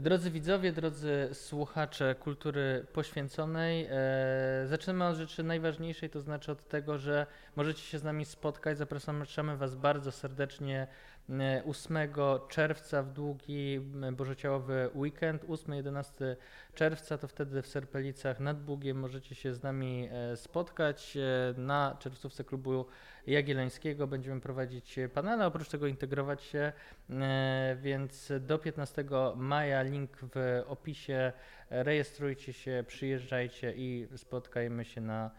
[0.00, 6.98] Drodzy widzowie, drodzy słuchacze kultury poświęconej, e, zaczynamy od rzeczy najważniejszej, to znaczy od tego,
[6.98, 7.26] że
[7.56, 8.78] możecie się z nami spotkać.
[8.78, 10.86] Zapraszamy Was bardzo serdecznie
[11.64, 12.08] 8 e,
[12.48, 13.80] czerwca w długi
[14.12, 15.44] bożociałowy weekend.
[15.44, 16.36] 8-11
[16.74, 21.96] czerwca to wtedy w Serpelicach nad Bugiem możecie się z nami e, spotkać e, na
[21.98, 22.86] czerwcówce klubu
[23.26, 24.06] Jagiellońskiego.
[24.06, 26.72] Będziemy prowadzić panele, oprócz tego integrować się,
[27.76, 29.04] więc do 15
[29.36, 31.32] maja link w opisie.
[31.70, 35.30] Rejestrujcie się, przyjeżdżajcie i spotkajmy się na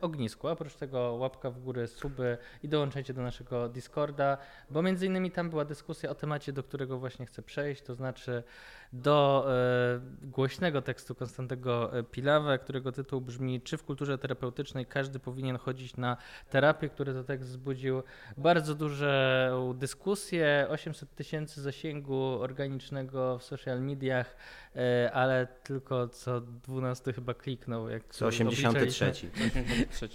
[0.00, 0.48] ognisku.
[0.48, 4.38] Oprócz tego łapka w górę, suby i dołączajcie do naszego Discorda,
[4.70, 8.42] bo między innymi tam była dyskusja o temacie, do którego właśnie chcę przejść, to znaczy
[8.92, 15.58] do e, głośnego tekstu Konstantego Pilawa, którego tytuł brzmi Czy w kulturze terapeutycznej każdy powinien
[15.58, 16.16] chodzić na
[16.50, 18.02] terapię, który to tekst wzbudził
[18.36, 24.36] bardzo duże dyskusje, 800 tysięcy zasięgu organicznego w social mediach,
[24.76, 27.88] e, ale tylko co 12 chyba kliknął.
[27.88, 29.12] Jak co 83.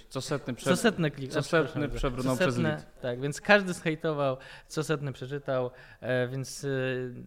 [0.09, 0.69] Co setny, prze...
[0.69, 1.31] co setny klik.
[1.31, 2.85] Co setny przebrnął przez lit.
[3.01, 6.65] Tak, więc każdy zhejtował, co setny przeczytał, e, więc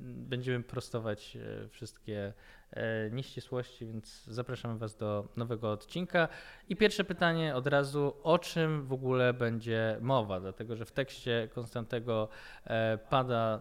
[0.01, 2.33] będziemy prostować E, wszystkie
[2.70, 6.29] e, nieścisłości, więc zapraszamy Was do nowego odcinka.
[6.69, 10.41] I pierwsze pytanie od razu, o czym w ogóle będzie mowa?
[10.41, 12.29] Dlatego, że w tekście Konstantego
[12.64, 13.61] e, pada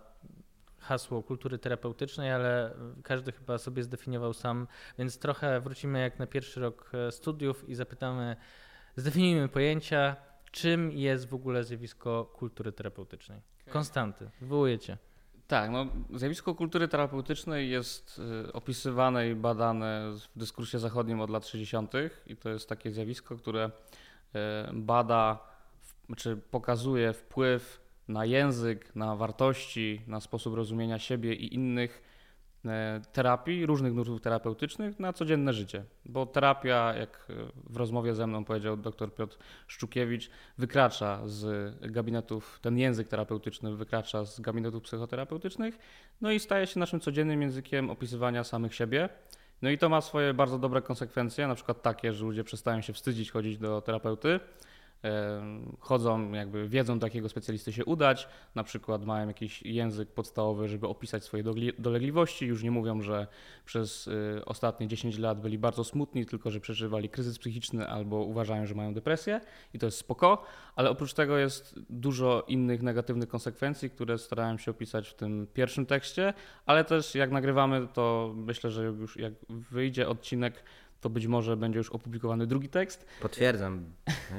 [0.79, 6.59] hasło kultury terapeutycznej, ale każdy chyba sobie zdefiniował sam, więc trochę wrócimy jak na pierwszy
[6.59, 8.35] rok studiów i zapytamy,
[8.95, 10.15] zdefiniujmy pojęcia,
[10.51, 13.41] czym jest w ogóle zjawisko kultury terapeutycznej.
[13.69, 14.97] Konstanty, wywołujecie.
[15.47, 21.47] Tak, no, zjawisko kultury terapeutycznej jest y, opisywane i badane w dyskursie zachodnim od lat
[21.47, 21.93] 60.
[22.27, 24.39] i to jest takie zjawisko, które y,
[24.73, 25.39] bada,
[26.17, 32.14] czy pokazuje wpływ na język, na wartości, na sposób rozumienia siebie i innych
[33.11, 35.83] terapii, różnych nurtów terapeutycznych na codzienne życie.
[36.05, 37.27] Bo terapia, jak
[37.69, 44.25] w rozmowie ze mną powiedział dr Piotr Szczukiewicz, wykracza z gabinetów, ten język terapeutyczny wykracza
[44.25, 45.77] z gabinetów psychoterapeutycznych,
[46.21, 49.09] no i staje się naszym codziennym językiem opisywania samych siebie.
[49.61, 52.93] No i to ma swoje bardzo dobre konsekwencje, na przykład takie, że ludzie przestają się
[52.93, 54.39] wstydzić chodzić do terapeuty,
[55.79, 60.87] chodzą, jakby wiedzą do jakiego specjalisty się udać, na przykład mają jakiś język podstawowy, żeby
[60.87, 61.43] opisać swoje
[61.79, 63.27] dolegliwości, już nie mówią, że
[63.65, 68.65] przez y, ostatnie 10 lat byli bardzo smutni, tylko że przeżywali kryzys psychiczny albo uważają,
[68.65, 69.41] że mają depresję
[69.73, 70.43] i to jest spoko,
[70.75, 75.85] ale oprócz tego jest dużo innych negatywnych konsekwencji, które starałem się opisać w tym pierwszym
[75.85, 76.33] tekście,
[76.65, 80.63] ale też jak nagrywamy, to myślę, że już jak wyjdzie odcinek
[81.05, 83.05] to być może będzie już opublikowany drugi tekst.
[83.21, 83.85] Potwierdzam,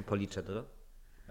[0.07, 0.65] policzę to.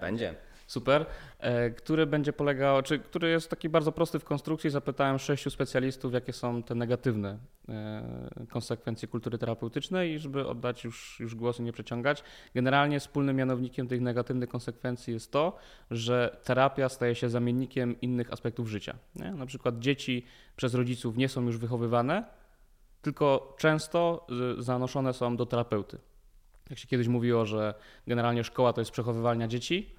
[0.01, 0.35] Będzie.
[0.67, 1.05] Super.
[1.39, 4.69] E, który będzie polegał, czy który jest taki bardzo prosty w konstrukcji.
[4.69, 7.37] Zapytałem sześciu specjalistów, jakie są te negatywne
[7.69, 12.23] e, konsekwencje kultury terapeutycznej i żeby oddać już, już głos i nie przeciągać.
[12.53, 15.57] Generalnie wspólnym mianownikiem tych negatywnych konsekwencji jest to,
[15.91, 18.95] że terapia staje się zamiennikiem innych aspektów życia.
[19.15, 19.31] Nie?
[19.31, 20.25] Na przykład dzieci
[20.55, 22.23] przez rodziców nie są już wychowywane,
[23.05, 24.27] tylko często
[24.57, 25.97] zanoszone są do terapeuty.
[26.69, 27.73] Jak się kiedyś mówiło, że
[28.07, 29.95] generalnie szkoła to jest przechowywalnia dzieci,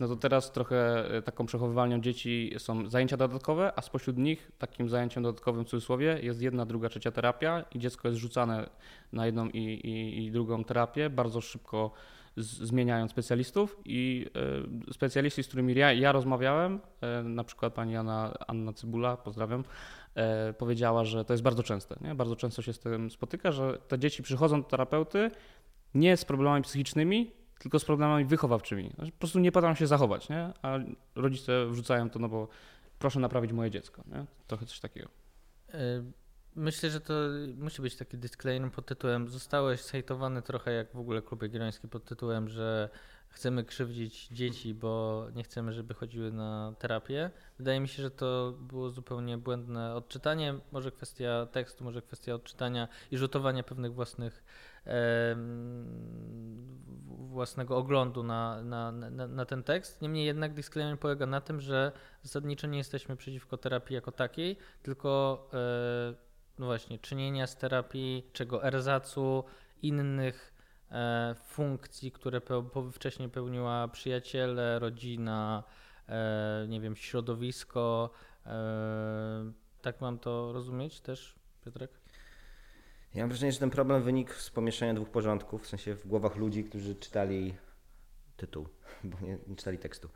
[0.00, 4.88] no to teraz trochę y, taką przechowywalnią dzieci są zajęcia dodatkowe, a spośród nich takim
[4.88, 8.70] zajęciem dodatkowym w cudzysłowie jest jedna, druga, trzecia terapia i dziecko jest rzucane
[9.12, 11.90] na jedną i, i, i drugą terapię, bardzo szybko
[12.36, 14.26] z, zmieniając specjalistów i
[14.88, 16.80] y, specjaliści, z którymi ja, ja rozmawiałem,
[17.20, 19.64] y, na przykład pani Anna, Anna Cybula, pozdrawiam,
[20.14, 21.96] E, powiedziała, że to jest bardzo częste.
[22.00, 22.14] Nie?
[22.14, 25.30] Bardzo często się z tym spotyka, że te dzieci przychodzą do terapeuty
[25.94, 28.90] nie z problemami psychicznymi, tylko z problemami wychowawczymi.
[28.94, 30.52] Znaczy, po prostu nie potrafią się zachować, nie?
[30.62, 30.78] a
[31.14, 32.48] rodzice wrzucają to, no bo
[32.98, 34.02] proszę naprawić moje dziecko.
[34.06, 34.24] Nie?
[34.46, 35.08] Trochę coś takiego.
[36.56, 37.14] Myślę, że to
[37.56, 42.04] musi być taki disclaimer pod tytułem zostałeś zhejtowany trochę jak w ogóle klub jagielloński pod
[42.04, 42.88] tytułem, że
[43.28, 47.30] chcemy krzywdzić dzieci, bo nie chcemy, żeby chodziły na terapię.
[47.58, 50.54] Wydaje mi się, że to było zupełnie błędne odczytanie.
[50.72, 54.44] Może kwestia tekstu, może kwestia odczytania i rzutowania pewnych własnych
[54.86, 55.36] e,
[57.06, 60.02] własnego oglądu na, na, na, na, ten tekst.
[60.02, 61.92] Niemniej jednak disclaimer polega na tym, że
[62.22, 66.29] zasadniczo nie jesteśmy przeciwko terapii jako takiej, tylko e,
[66.66, 69.44] właśnie czynienia z terapii, czego erzacu
[69.82, 70.60] innych
[70.90, 72.40] E, funkcji, które
[72.92, 75.62] wcześniej pełniła przyjaciele, rodzina,
[76.08, 78.10] e, nie wiem, środowisko.
[78.46, 79.52] E,
[79.82, 81.34] tak mam to rozumieć też,
[81.64, 81.90] Piotrek?
[83.14, 86.36] Ja mam wrażenie, że ten problem wynikł z pomieszania dwóch porządków, w sensie w głowach
[86.36, 87.54] ludzi, którzy czytali
[88.36, 88.68] tytuł,
[89.04, 90.08] bo nie, nie czytali tekstu.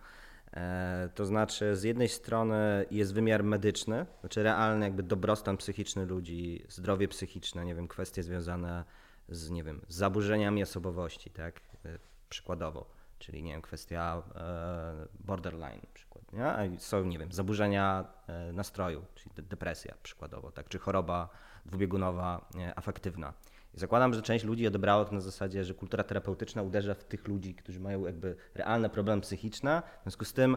[0.57, 6.65] E, to znaczy, z jednej strony jest wymiar medyczny, znaczy realny jakby dobrostan psychiczny ludzi,
[6.69, 8.85] zdrowie psychiczne, nie wiem, kwestie związane
[9.29, 11.99] z, nie wiem, z zaburzeniami osobowości, tak, e,
[12.29, 16.47] przykładowo, czyli, nie wiem, kwestia e, borderline przykład, nie?
[16.47, 18.05] A są, nie wiem, zaburzenia
[18.53, 21.29] nastroju, czyli depresja przykładowo, tak, czy choroba
[21.67, 23.33] dwubiegunowa, afektywna.
[23.75, 27.29] I zakładam, że część ludzi odebrało to na zasadzie, że kultura terapeutyczna uderza w tych
[27.29, 29.83] ludzi, którzy mają jakby realne problemy psychiczne.
[30.01, 30.57] W związku z tym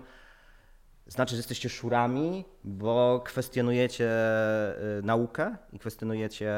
[1.08, 4.10] znaczy, że jesteście szurami, bo kwestionujecie
[5.00, 6.54] y, naukę i kwestionujecie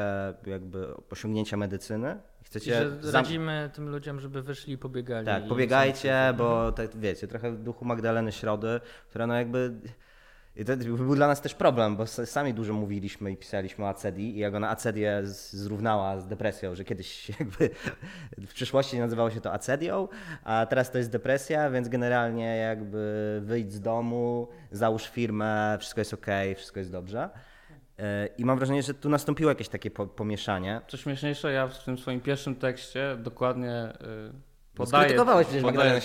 [0.46, 2.20] jakby osiągnięcia medycyny.
[2.44, 5.26] Chcecie I że radzimy tym ludziom, żeby wyszli i pobiegali.
[5.26, 9.72] Tak, pobiegajcie, bo tak, wiecie, trochę w duchu Magdaleny Środy, która no jakby
[10.56, 14.36] i to był dla nas też problem, bo sami dużo mówiliśmy i pisaliśmy o acedii
[14.36, 17.70] i jak ona acedię zrównała z depresją, że kiedyś jakby
[18.38, 20.08] w przyszłości nazywało się to acedią,
[20.44, 26.14] a teraz to jest depresja, więc generalnie jakby wyjdź z domu, załóż firmę, wszystko jest
[26.14, 26.26] ok,
[26.56, 27.30] wszystko jest dobrze.
[27.98, 30.80] E, I mam wrażenie, że tu nastąpiło jakieś takie pomieszanie.
[30.88, 33.92] Co śmieszniejsze, ja w tym swoim pierwszym tekście dokładnie
[34.30, 36.00] y, podaję, Skrytykowałeś przecież Magdalenę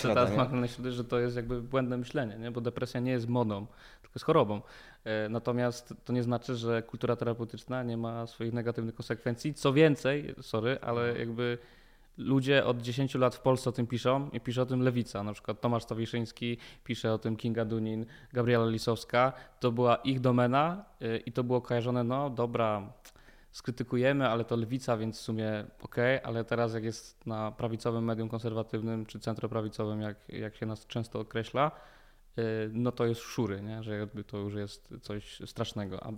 [0.68, 2.52] Środę, że to jest jakby błędne myślenie, nie?
[2.52, 3.66] bo depresja nie jest modą,
[4.02, 4.62] tylko jest chorobą.
[5.04, 9.54] E, natomiast to nie znaczy, że kultura terapeutyczna nie ma swoich negatywnych konsekwencji.
[9.54, 11.58] Co więcej, sorry, ale jakby
[12.18, 15.24] ludzie od 10 lat w Polsce o tym piszą i pisze o tym Lewica.
[15.24, 19.34] Na przykład Tomasz Stawiszyński pisze o tym Kinga Dunin, Gabriela Lisowska.
[19.60, 22.94] To była ich domena e, i to było kojarzone, no dobra,
[23.56, 28.30] skrytykujemy, ale to lewica, więc w sumie ok, ale teraz jak jest na prawicowym medium
[28.30, 31.72] konserwatywnym czy centroprawicowym, jak, jak się nas często określa,
[32.38, 32.42] y,
[32.74, 33.84] no to jest szury, nie?
[33.84, 36.04] że jakby to już jest coś strasznego.
[36.04, 36.12] A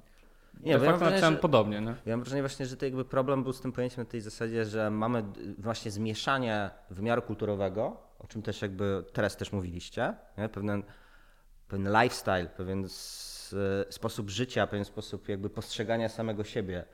[0.59, 1.81] nie, ja mam wrażenie, podobnie.
[1.81, 1.95] Nie?
[2.05, 4.65] Ja mam wrażenie właśnie, że to jakby problem był z tym pojęciem na tej zasadzie,
[4.65, 5.23] że mamy
[5.57, 10.49] właśnie zmieszanie wymiaru kulturowego, o czym też jakby teraz też mówiliście, nie?
[10.49, 10.83] Pewien,
[11.67, 12.87] pewien lifestyle, pewien
[13.89, 16.85] sposób życia, pewien sposób jakby postrzegania samego siebie,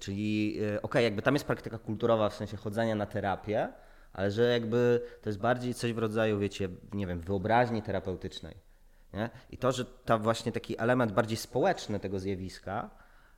[0.00, 3.68] Czyli e, okej, okay, jakby tam jest praktyka kulturowa w sensie chodzenia na terapię,
[4.12, 8.54] ale że jakby to jest bardziej coś w rodzaju, wiecie, nie wiem, wyobraźni terapeutycznej.
[9.12, 9.30] Nie?
[9.50, 12.90] I to, że ta właśnie taki element bardziej społeczny tego zjawiska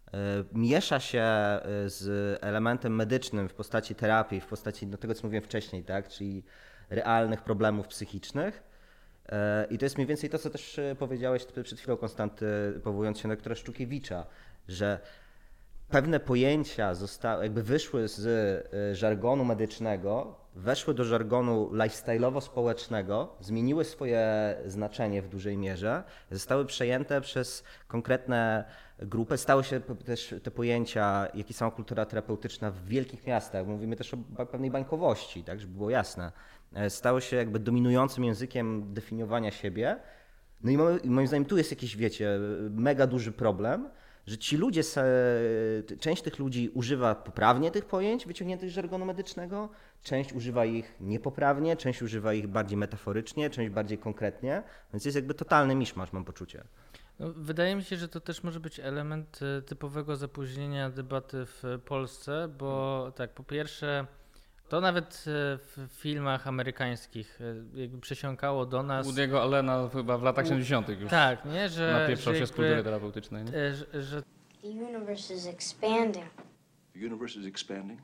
[0.09, 0.11] y,
[0.53, 5.45] miesza się e, z elementem medycznym w postaci terapii, w postaci no, tego, co mówiłem
[5.45, 6.09] wcześniej, tak?
[6.09, 6.45] czyli
[6.91, 8.63] realnych problemów psychicznych.
[9.27, 9.35] Y,
[9.71, 12.47] I to jest mniej więcej to, co też powiedziałeś przed chwilą, Konstanty,
[12.85, 14.27] powołując się na Doktora Szczukiewicza,
[14.69, 15.01] że
[15.91, 18.27] pewne pojęcia zostały, jakby wyszły z
[18.75, 27.21] y, żargonu medycznego, weszły do żargonu lifestyle'owo-społecznego, zmieniły swoje znaczenie w dużej mierze, zostały przejęte
[27.21, 28.65] przez konkretne
[28.99, 34.15] grupy, stały się też te pojęcia, jakie są kultura terapeutyczna w wielkich miastach, mówimy też
[34.15, 36.33] o pewnej bańkowości, tak, żeby było jasne,
[36.75, 39.97] e, stały się jakby dominującym językiem definiowania siebie,
[40.63, 40.71] no
[41.05, 42.39] i moim zdaniem tu jest jakiś, wiecie,
[42.71, 43.89] mega duży problem,
[44.31, 44.83] że ci ludzie,
[46.01, 49.69] część tych ludzi używa poprawnie tych pojęć wyciągniętych z żargonu medycznego,
[50.03, 54.63] część używa ich niepoprawnie, część używa ich bardziej metaforycznie, część bardziej konkretnie,
[54.93, 56.65] więc jest jakby totalny miszmasz, mam poczucie.
[57.19, 61.63] No, wydaje mi się, że to też może być element e, typowego zapóźnienia debaty w
[61.85, 64.07] Polsce, bo tak, po pierwsze
[64.71, 67.41] to nawet e, w filmach amerykańskich
[67.75, 69.07] e, jakby przesiąkało do nas.
[69.07, 70.89] Woody'ego Allena chyba w latach 70.
[70.89, 71.11] już.
[71.11, 71.93] Tak, nie, że.
[71.93, 73.45] Napieprzał się z kultury terapeutycznej.
[73.45, 73.57] Nie?
[73.57, 74.23] E, że, że...
[74.63, 76.27] The universe is expanding.
[76.93, 78.01] The universe is expanding?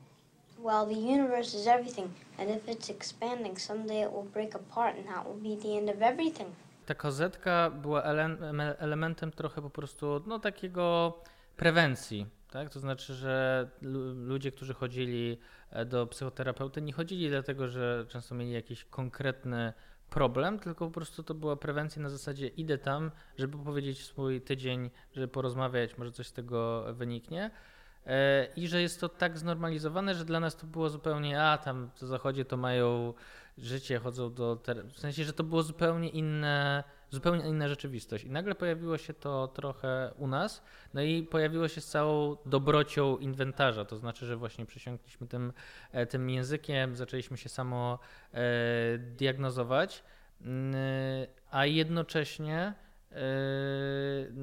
[0.59, 2.07] Well, the universe is everything,
[2.39, 5.89] and if it's expanding, someday it will break apart, and that will be the end
[5.89, 6.49] of everything.
[6.85, 8.37] Ta kozetka była ele
[8.79, 11.13] elementem trochę po prostu, no takiego
[11.57, 12.25] prewencji
[12.57, 12.69] tak?
[12.69, 13.67] To znaczy, że
[14.15, 15.37] ludzie, którzy chodzili
[15.69, 19.73] e, do psychoterapeuty, nie chodzili dlatego, że często mieli jakiś konkretny
[20.09, 24.89] problem, tylko po prostu to była prewencja na zasadzie idę tam, żeby powiedzieć swój tydzień,
[25.13, 27.51] żeby porozmawiać, może coś z tego wyniknie.
[28.05, 31.89] E, I że jest to tak znormalizowane, że dla nas to było zupełnie, a tam
[31.95, 33.13] w zachodzie to mają
[33.57, 34.61] życie, chodzą do.
[34.93, 38.23] W sensie, że to było zupełnie inne zupełnie inna rzeczywistość.
[38.23, 43.17] I nagle pojawiło się to trochę u nas, no i pojawiło się z całą dobrocią
[43.17, 45.53] inwentarza, to znaczy, że właśnie przesiąkliśmy tym,
[45.91, 47.99] e, tym językiem, zaczęliśmy się samo
[48.33, 48.39] e,
[48.97, 50.03] diagnozować,
[51.51, 52.73] a jednocześnie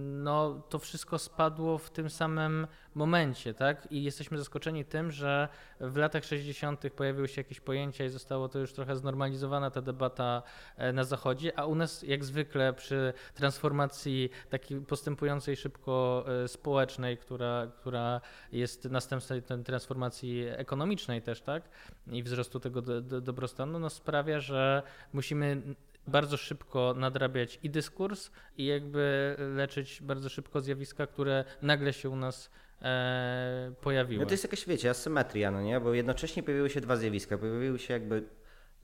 [0.00, 3.92] no to wszystko spadło w tym samym momencie, tak?
[3.92, 5.48] I jesteśmy zaskoczeni tym, że
[5.80, 6.90] w latach 60.
[6.96, 10.42] pojawiły się jakieś pojęcia i zostało to już trochę znormalizowana ta debata
[10.76, 17.18] e, na Zachodzie, a u nas jak zwykle przy transformacji takiej postępującej szybko e, społecznej,
[17.18, 18.20] która, która
[18.52, 21.68] jest następstwem transformacji ekonomicznej też, tak?
[22.06, 25.62] I wzrostu tego do, do, dobrostanu, no sprawia, że musimy
[26.06, 32.16] bardzo szybko nadrabiać i dyskurs, i jakby leczyć bardzo szybko zjawiska, które nagle się u
[32.16, 32.50] nas
[32.82, 34.20] e, pojawiły.
[34.20, 35.80] No to jest jakaś, wiecie, asymetria, no nie?
[35.80, 37.38] Bo jednocześnie pojawiły się dwa zjawiska.
[37.38, 38.24] Pojawiły się jakby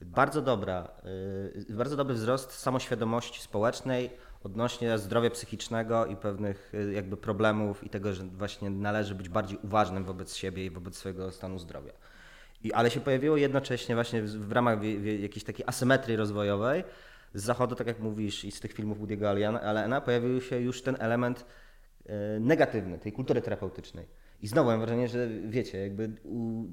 [0.01, 0.89] bardzo dobra,
[1.69, 4.11] yy, bardzo dobry wzrost samoświadomości społecznej
[4.45, 9.59] odnośnie zdrowia psychicznego i pewnych yy, jakby problemów i tego, że właśnie należy być bardziej
[9.63, 11.93] uważnym wobec siebie i wobec swojego stanu zdrowia.
[12.65, 16.85] I, ale się pojawiło jednocześnie właśnie w, w ramach wie, wie, jakiejś takiej asymetrii rozwojowej
[17.35, 20.97] z zachodu, tak jak mówisz, i z tych filmów Woody'ego Allena pojawił się już ten
[20.99, 21.47] element
[22.07, 24.07] yy, negatywny tej kultury terapeutycznej.
[24.43, 26.11] I znowu mam wrażenie, że wiecie, jakby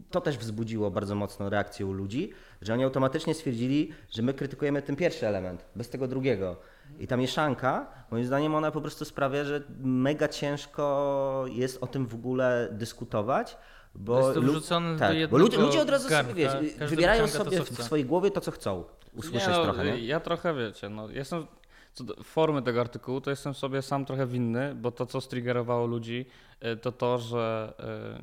[0.10, 4.82] to też wzbudziło bardzo mocno reakcję u ludzi, że oni automatycznie stwierdzili, że my krytykujemy
[4.82, 6.58] ten pierwszy element, bez tego drugiego.
[7.00, 12.08] I ta mieszanka, moim zdaniem, ona po prostu sprawia, że mega ciężko jest o tym
[12.08, 13.58] w ogóle dyskutować.
[13.96, 16.50] Bo, wrzucone tak, bo ludzie, ludzie od razu garnka, sobie
[16.88, 18.84] wybierają sobie to, w swojej głowie to, co chcą
[19.18, 19.86] usłyszeć nie, no, trochę.
[19.86, 20.06] Nie?
[20.06, 21.48] Ja trochę wiecie, no, jestem
[21.98, 25.88] co do formy tego artykułu, to jestem sobie sam trochę winny, bo to, co striggerowało
[25.88, 26.26] ludzi,
[26.66, 27.74] y, to to, że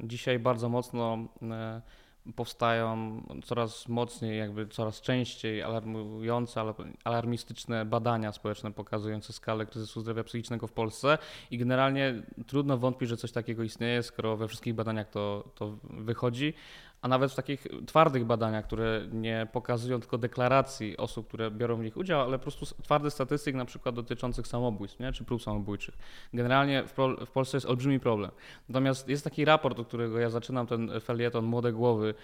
[0.00, 6.60] y, dzisiaj bardzo mocno y, powstają coraz mocniej, jakby coraz częściej alarmujące,
[7.04, 11.18] alarmistyczne badania społeczne pokazujące skalę kryzysu zdrowia psychicznego w Polsce
[11.50, 16.54] i generalnie trudno wątpić, że coś takiego istnieje, skoro we wszystkich badaniach to, to wychodzi,
[17.04, 21.82] a nawet w takich twardych badaniach, które nie pokazują tylko deklaracji osób, które biorą w
[21.82, 25.12] nich udział, ale po prostu twardy statystyk na przykład dotyczących samobójstw nie?
[25.12, 25.99] czy prób samobójczych.
[26.32, 26.94] Generalnie w,
[27.26, 28.30] w Polsce jest olbrzymi problem.
[28.68, 32.14] Natomiast jest taki raport, od którego ja zaczynam ten felieton Młode Głowy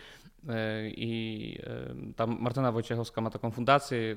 [0.48, 4.16] e, i e, tam Martyna Wojciechowska ma taką fundację,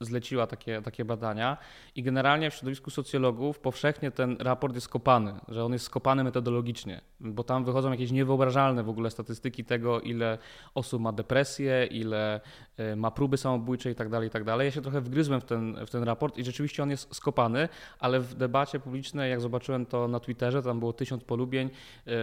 [0.00, 1.56] zleciła takie, takie badania
[1.94, 7.00] i generalnie w środowisku socjologów powszechnie ten raport jest skopany, że on jest skopany metodologicznie,
[7.20, 10.38] bo tam wychodzą jakieś niewyobrażalne w ogóle statystyki tego, ile
[10.74, 12.40] osób ma depresję, ile
[12.76, 14.46] e, ma próby samobójcze i tak dalej, i tak.
[14.46, 17.68] Ja się trochę wgryzłem w ten, w ten raport i rzeczywiście on jest skopany,
[17.98, 21.70] ale w debacie publicznej, jak zobaczyłem to na Twitterze, tam było tysiąc polubień
[22.06, 22.14] yy,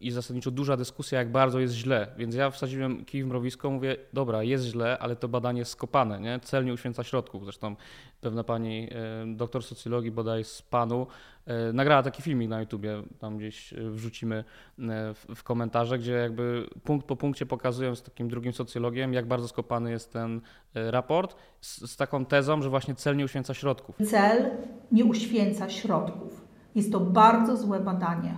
[0.00, 2.08] i zasadniczo duża dyskusja, jak bardzo jest źle.
[2.16, 6.20] Więc ja wsadziłem kij w mrowisko, mówię, dobra, jest źle, ale to badanie jest skopane,
[6.20, 6.40] nie?
[6.40, 7.44] Cel nie uświęca środków.
[7.44, 7.76] Zresztą
[8.20, 11.06] pewna pani yy, doktor socjologii bodaj z panu
[11.72, 14.44] nagrała taki filmik na YouTubie, tam gdzieś e, wrzucimy e,
[15.14, 19.48] w, w komentarze, gdzie jakby punkt po punkcie pokazują z takim drugim socjologiem, jak bardzo
[19.48, 20.40] skopany jest ten
[20.74, 23.96] raport, z, z taką tezą, że właśnie cel nie uświęca środków.
[24.06, 24.50] Cel
[24.92, 26.46] nie uświęca środków.
[26.74, 28.34] Jest to bardzo złe badanie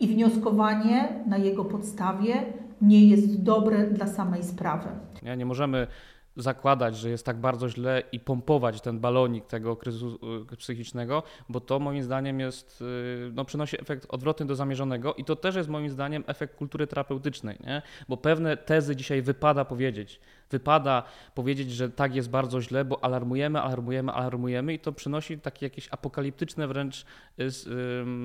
[0.00, 2.52] i wnioskowanie na jego podstawie
[2.82, 4.88] nie jest dobre dla samej sprawy.
[5.22, 5.86] Nie, nie możemy
[6.36, 10.18] zakładać, że jest tak bardzo źle i pompować ten balonik tego kryzysu
[10.52, 15.24] y, psychicznego, bo to moim zdaniem jest, y, no, przynosi efekt odwrotny do zamierzonego i
[15.24, 17.82] to też jest moim zdaniem efekt kultury terapeutycznej, nie?
[18.08, 20.20] bo pewne tezy dzisiaj wypada powiedzieć.
[20.50, 21.02] Wypada
[21.34, 25.88] powiedzieć, że tak jest bardzo źle, bo alarmujemy, alarmujemy, alarmujemy i to przynosi takie jakieś
[25.90, 27.04] apokaliptyczne wręcz
[27.38, 27.50] y,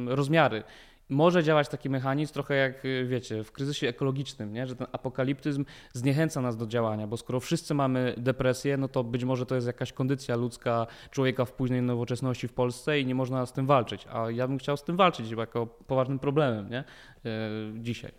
[0.07, 0.63] rozmiary
[1.09, 4.67] może działać taki mechanizm trochę jak, y, wiecie, w kryzysie ekologicznym, nie?
[4.67, 9.23] że ten apokaliptyzm zniechęca nas do działania, bo skoro wszyscy mamy depresję, no to być
[9.23, 13.45] może to jest jakaś kondycja ludzka człowieka w późnej nowoczesności w Polsce i nie można
[13.45, 14.07] z tym walczyć.
[14.11, 16.83] A ja bym chciał z tym walczyć jako poważnym problemem nie?
[17.23, 17.31] Yy,
[17.75, 18.11] dzisiaj.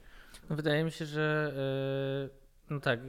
[0.51, 1.53] No wydaje mi się, że
[2.23, 2.31] yy,
[2.71, 3.01] no tak,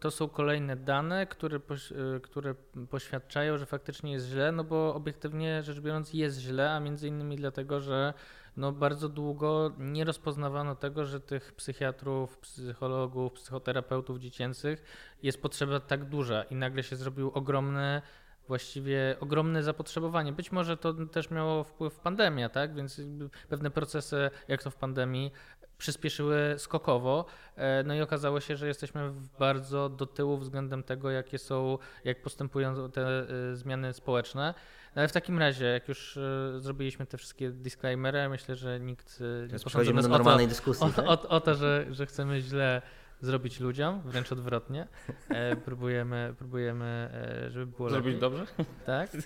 [0.00, 1.92] to są kolejne dane, które, poś,
[2.22, 2.54] które
[2.90, 7.36] poświadczają, że faktycznie jest źle, no bo obiektywnie rzecz biorąc jest źle, a między innymi
[7.36, 8.14] dlatego, że
[8.58, 14.82] no bardzo długo nie rozpoznawano tego, że tych psychiatrów, psychologów, psychoterapeutów dziecięcych
[15.22, 18.02] jest potrzeba tak duża i nagle się zrobił ogromny
[18.48, 20.32] właściwie ogromne zapotrzebowanie.
[20.32, 22.74] Być może to też miało wpływ pandemia, tak?
[22.74, 23.00] Więc
[23.48, 25.32] pewne procesy, jak to w pandemii,
[25.78, 27.24] przyspieszyły skokowo.
[27.56, 32.22] E, no i okazało się, że jesteśmy bardzo do tyłu względem tego, jakie są, jak
[32.22, 34.54] postępują te e, zmiany społeczne.
[34.98, 39.58] Ale w takim razie, jak już e, zrobiliśmy te wszystkie disclaimery, myślę, że nikt nie
[39.58, 40.86] posądzi nas do normalnej o to, dyskusji.
[40.86, 41.06] O, tak?
[41.06, 42.82] o, o to, że, że chcemy źle
[43.20, 44.86] zrobić ludziom, wręcz odwrotnie.
[45.28, 47.10] E, próbujemy, próbujemy,
[47.46, 48.20] e, żeby było Zrobić lepiej.
[48.20, 48.46] dobrze?
[48.86, 49.10] Tak.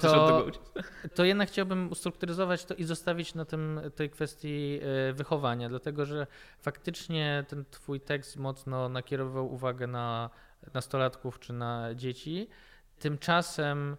[0.00, 0.46] To,
[1.14, 6.26] to jednak chciałbym ustrukturyzować to i zostawić na tym tej kwestii e, wychowania, dlatego że
[6.58, 10.30] faktycznie ten twój tekst mocno nakierował uwagę na
[10.74, 12.48] nastolatków czy na dzieci.
[12.98, 13.96] Tymczasem e,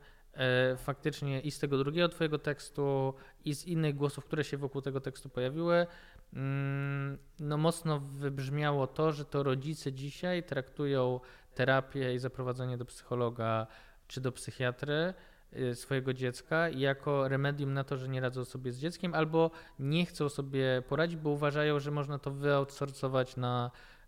[0.78, 3.14] faktycznie i z tego drugiego twojego tekstu
[3.46, 5.88] i z innych głosów, które się wokół tego tekstu pojawiły,
[6.34, 11.20] Mm, no mocno wybrzmiało to, że to rodzice dzisiaj traktują
[11.56, 13.68] terapię i zaprowadzenie do psychologa
[14.08, 15.14] czy do psychiatry
[15.54, 20.06] y, swojego dziecka jako remedium na to, że nie radzą sobie z dzieckiem albo nie
[20.06, 24.01] chcą sobie poradzić, bo uważają, że można to wyoutsourcować na e,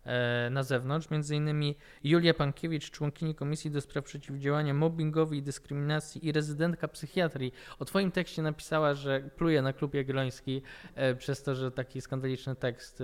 [0.50, 6.32] na zewnątrz, między innymi Julia Pankiewicz, członkini Komisji do Spraw Przeciwdziałania Mobbingowi i Dyskryminacji i
[6.32, 7.52] rezydentka psychiatrii.
[7.78, 10.62] O twoim tekście napisała, że pluje na klub Jagielloński
[10.94, 13.02] e, przez to, że taki skandaliczny tekst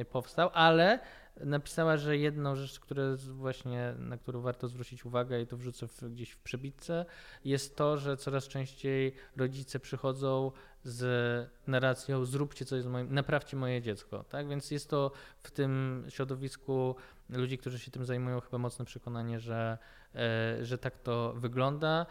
[0.00, 0.98] e, powstał, ale
[1.44, 6.00] napisała, że jedną rzecz, które właśnie, na którą warto zwrócić uwagę i to wrzucę w,
[6.02, 7.06] gdzieś w przebitce,
[7.44, 10.52] jest to, że coraz częściej rodzice przychodzą
[10.84, 14.48] z narracją zróbcie coś z moim, naprawcie moje dziecko, tak?
[14.48, 16.96] Więc jest to w tym środowisku
[17.28, 19.78] ludzi, którzy się tym zajmują, chyba mocne przekonanie, że,
[20.14, 22.06] e, że tak to wygląda.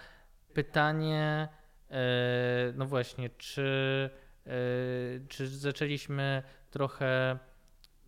[0.53, 1.48] Pytanie,
[1.91, 4.09] e, no właśnie, czy,
[4.45, 4.51] e,
[5.27, 7.39] czy zaczęliśmy trochę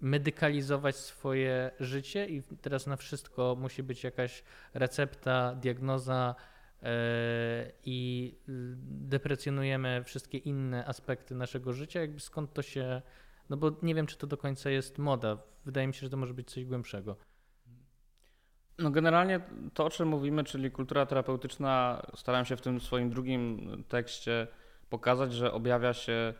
[0.01, 4.43] medykalizować swoje życie i teraz na wszystko musi być jakaś
[4.73, 6.35] recepta, diagnoza
[6.83, 6.87] e,
[7.85, 8.35] i
[8.87, 13.01] deprecjonujemy wszystkie inne aspekty naszego życia, jakby skąd to się,
[13.49, 15.37] no bo nie wiem, czy to do końca jest moda.
[15.65, 17.15] Wydaje mi się, że to może być coś głębszego.
[18.77, 19.39] No generalnie
[19.73, 24.47] to, o czym mówimy, czyli kultura terapeutyczna, starałem się w tym swoim drugim tekście
[24.89, 26.33] pokazać, że objawia się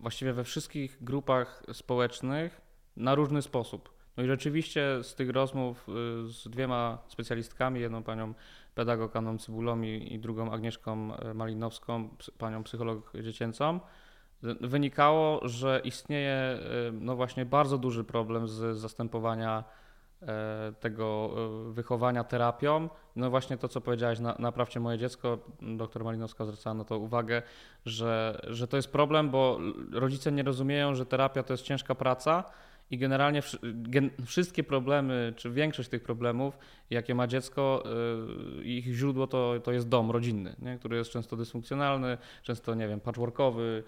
[0.00, 2.67] właściwie we wszystkich grupach społecznych
[2.98, 3.98] na różny sposób.
[4.16, 5.92] No i rzeczywiście z tych rozmów y,
[6.28, 8.34] z dwiema specjalistkami, jedną panią
[8.74, 13.80] pedagog Anną Cybulą i, drugą Agnieszką e, Malinowską, panią psycholog dziecięcą,
[14.60, 19.64] wynikało, że istnieje y, no właśnie bardzo duży problem z zastępowania
[20.80, 21.30] tego
[21.70, 22.88] wychowania terapią.
[23.16, 27.42] No właśnie to, co powiedziałeś, na, naprawcie moje dziecko, doktor Malinowska zwracała na to uwagę,
[27.86, 29.58] że, że to jest problem, bo
[29.92, 32.44] rodzice nie rozumieją, że terapia to jest ciężka praca,
[32.90, 36.58] i generalnie gen, wszystkie problemy, czy większość tych problemów,
[36.90, 37.84] jakie ma dziecko,
[38.60, 40.78] y, ich źródło to, to jest dom rodzinny, nie?
[40.78, 43.82] który jest często dysfunkcjonalny, często, nie wiem, patchworkowy,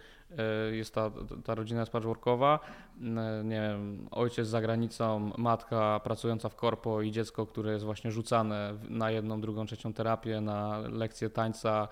[0.72, 1.10] jest ta,
[1.44, 2.60] ta rodzina jest patchworkowa,
[2.96, 8.10] y, nie wiem, ojciec za granicą, matka pracująca w korpo i dziecko, które jest właśnie
[8.10, 11.88] rzucane na jedną, drugą, trzecią terapię, na lekcje tańca,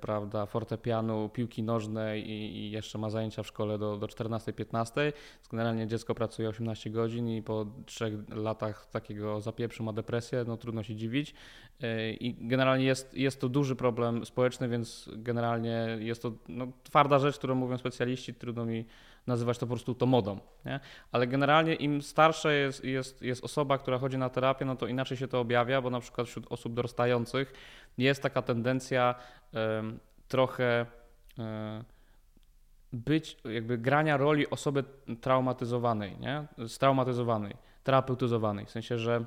[0.00, 5.12] prawda, fortepianu, piłki nożnej i, i jeszcze ma zajęcia w szkole do, do 14-15.
[5.50, 10.82] Generalnie dziecko pracuje 18 godzin i po trzech latach takiego zapieprzu ma depresję, no trudno
[10.82, 11.34] się dziwić.
[11.82, 17.18] E, I generalnie jest, jest to duży problem społeczny, więc generalnie jest to no, twarda
[17.18, 18.86] rzecz, którą mówią specjaliści, trudno mi
[19.26, 20.38] nazywać to po prostu to modą.
[20.64, 20.80] Nie?
[21.12, 25.16] Ale generalnie im starsza jest, jest, jest osoba, która chodzi na terapię, no to inaczej
[25.16, 27.52] się to objawia, bo na przykład wśród osób dorastających
[27.98, 29.14] jest taka tendencja
[30.28, 30.86] trochę
[31.38, 31.84] e,
[32.92, 34.84] być, jakby grania roli osoby
[35.20, 36.44] traumatyzowanej, nie?
[36.68, 39.24] straumatyzowanej, terapeutyzowanej, w sensie, że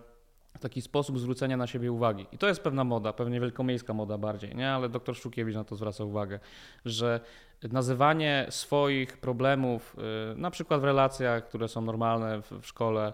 [0.59, 2.27] taki sposób zwrócenia na siebie uwagi.
[2.31, 4.71] I to jest pewna moda, pewnie wielkomiejska moda bardziej, nie?
[4.71, 6.39] ale doktor Szukiewicz na to zwraca uwagę,
[6.85, 7.19] że
[7.63, 9.95] nazywanie swoich problemów,
[10.33, 13.13] y, na przykład w relacjach, które są normalne w, szkole,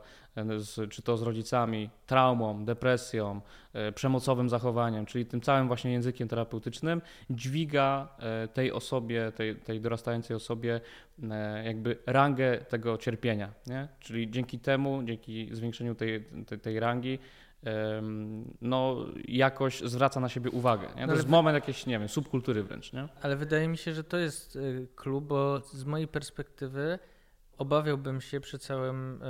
[0.78, 3.42] y, czy to z rodzicami, traumą, depresją,
[3.90, 8.08] y, przemocowym zachowaniem, czyli tym całym właśnie językiem terapeutycznym, dźwiga
[8.54, 10.82] tej osobie, tej, tej dorastającej osobie
[11.64, 13.54] jakby rangę tego cierpienia.
[13.68, 13.88] Nie?
[14.00, 17.20] Czyli dzięki temu, dzięki zwiększeniu tej, tej, tej rangi,
[18.62, 20.88] no, jakoś zwraca na siebie uwagę.
[20.96, 21.02] Nie?
[21.02, 22.94] To no jest moment jakiejś, nie wiem, subkultury wręcz.
[22.94, 23.08] Nie?
[23.22, 27.00] Ale wydaje mi się, że to jest y, klub, bo z mojej perspektywy
[27.58, 29.22] obawiałbym się przy całym,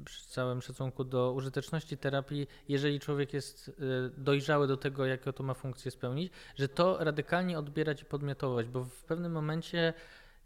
[0.00, 3.72] y, przy całym szacunku do użyteczności terapii, jeżeli człowiek jest y,
[4.16, 8.84] dojrzały do tego, jaką to ma funkcję spełnić, że to radykalnie odbierać i podmiotować, bo
[8.84, 9.94] w pewnym momencie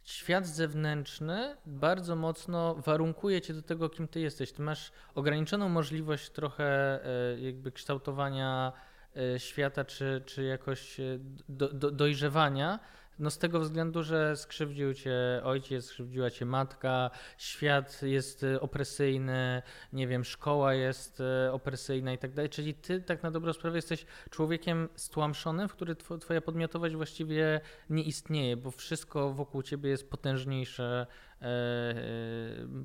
[0.05, 4.53] świat zewnętrzny bardzo mocno warunkuje cię do tego, kim ty jesteś.
[4.53, 6.65] Ty masz ograniczoną możliwość trochę
[7.05, 8.73] e, jakby kształtowania
[9.17, 12.79] e, świata, czy, czy jakoś e, do, do, dojrzewania,
[13.19, 19.63] no z tego względu, że skrzywdził cię ojciec, skrzywdziła cię matka, świat jest e, opresyjny,
[19.93, 22.51] nie wiem, szkoła jest e, opresyjna i tak dalej.
[22.51, 28.03] Czyli ty tak na dobrą sprawę jesteś człowiekiem stłamszonym, w który twoja podmiotowość właściwie nie
[28.03, 31.07] istnieje, bo wszystko wokół ciebie jest potężniejsze,
[31.43, 31.95] e,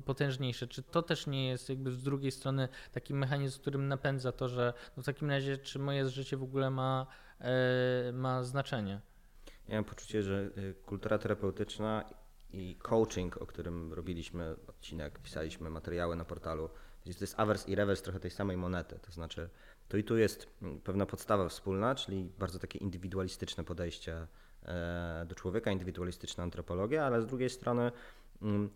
[0.04, 0.66] potężniejsze.
[0.66, 4.72] Czy to też nie jest jakby z drugiej strony taki mechanizm, którym napędza to, że
[4.96, 7.06] no w takim razie, czy moje życie w ogóle ma,
[8.12, 9.00] ma znaczenie?
[9.68, 12.04] Mam poczucie, że y, kultura terapeutyczna
[12.52, 16.70] i coaching, o którym robiliśmy odcinek, pisaliśmy materiały na portalu,
[17.04, 18.98] to jest awers i rewers trochę tej samej monety.
[19.02, 19.48] To znaczy,
[19.88, 24.26] tu i tu jest mm, pewna podstawa wspólna, czyli bardzo takie indywidualistyczne podejście
[24.62, 27.92] e, do człowieka, indywidualistyczna antropologia, ale z drugiej strony
[28.42, 28.70] mm,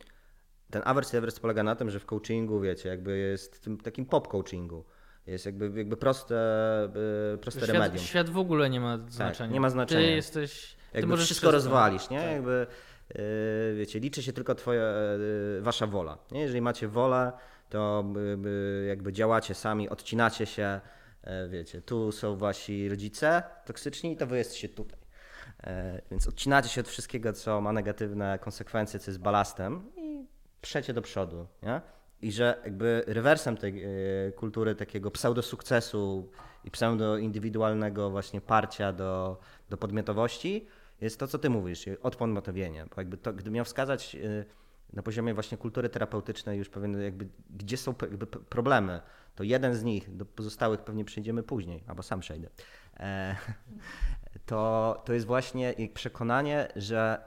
[0.71, 4.07] ten awers i rewers polega na tym, że w coachingu, wiecie, jakby jest tym takim
[4.07, 4.85] pop coachingu
[5.27, 6.37] jest jakby, jakby proste,
[7.35, 8.05] e, proste świat, remedium.
[8.05, 9.49] Świat w ogóle nie ma znaczenia.
[9.49, 10.01] Tak, nie ma znaczenia.
[10.01, 12.21] Ty jesteś jakby wszystko, wszystko rozwalić, nie?
[12.21, 12.31] Tak.
[12.31, 12.67] Jakby
[13.15, 16.19] yy, wiecie, liczy się tylko twoja, yy, wasza wola.
[16.31, 16.41] Nie?
[16.41, 17.33] Jeżeli macie wolę,
[17.69, 18.05] to
[18.45, 20.81] yy, jakby działacie sami, odcinacie się,
[21.49, 25.03] wiecie, tu są wasi rodzice toksyczni, to wy jesteście tutaj.
[26.11, 30.27] Więc odcinacie się od wszystkiego, co ma negatywne konsekwencje, co jest balastem i
[30.61, 31.47] przecie do przodu.
[31.63, 31.81] Nie?
[32.23, 33.85] I że jakby rewersem tej
[34.37, 36.29] kultury takiego pseudo-sukcesu
[36.65, 40.67] i pseudo-indywidualnego właśnie parcia do, do podmiotowości
[41.03, 42.87] jest to, co ty mówisz, odpodmiotowienie.
[42.95, 44.45] Bo jakby to, gdybym miał wskazać yy,
[44.93, 49.01] na poziomie właśnie kultury terapeutycznej już pewien jakby, gdzie są jakby problemy,
[49.35, 52.49] to jeden z nich, do pozostałych pewnie przejdziemy później, albo sam przejdę,
[52.97, 53.37] e,
[54.47, 57.25] to, to jest właśnie przekonanie, że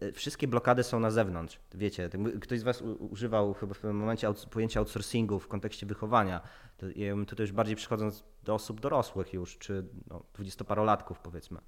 [0.00, 1.60] e, wszystkie blokady są na zewnątrz.
[1.74, 6.40] Wiecie, ktoś z Was używał chyba w pewnym momencie pojęcia outsourcingu w kontekście wychowania.
[6.76, 6.86] To
[7.26, 11.60] tutaj już bardziej przechodząc do osób dorosłych już, czy no, dwudziestoparolatków powiedzmy,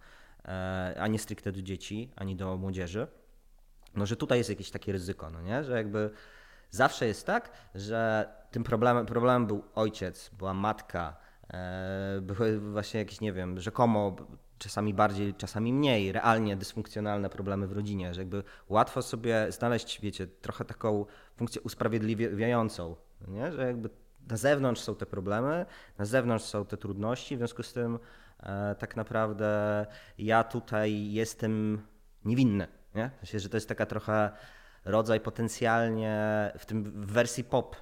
[1.01, 3.07] a nie stricte do dzieci, ani do młodzieży,
[3.95, 5.65] no że tutaj jest jakieś takie ryzyko, no nie?
[5.65, 6.11] Że jakby
[6.71, 11.17] zawsze jest tak, że tym problemem, problemem był ojciec, była matka,
[11.53, 14.17] e, były właśnie jakieś, nie wiem, rzekomo
[14.59, 20.27] czasami bardziej, czasami mniej, realnie dysfunkcjonalne problemy w rodzinie, że jakby łatwo sobie znaleźć, wiecie,
[20.27, 23.53] trochę taką funkcję usprawiedliwiającą, no nie?
[23.53, 23.91] że jakby
[24.29, 25.67] na zewnątrz są te problemy,
[25.99, 27.99] na zewnątrz są te trudności, w związku z tym e,
[28.79, 29.87] tak naprawdę
[30.19, 31.83] ja tutaj jestem
[32.25, 33.11] niewinny, nie?
[33.17, 34.31] W sensie, że to jest taka trochę
[34.85, 37.77] rodzaj potencjalnie w tym w wersji pop,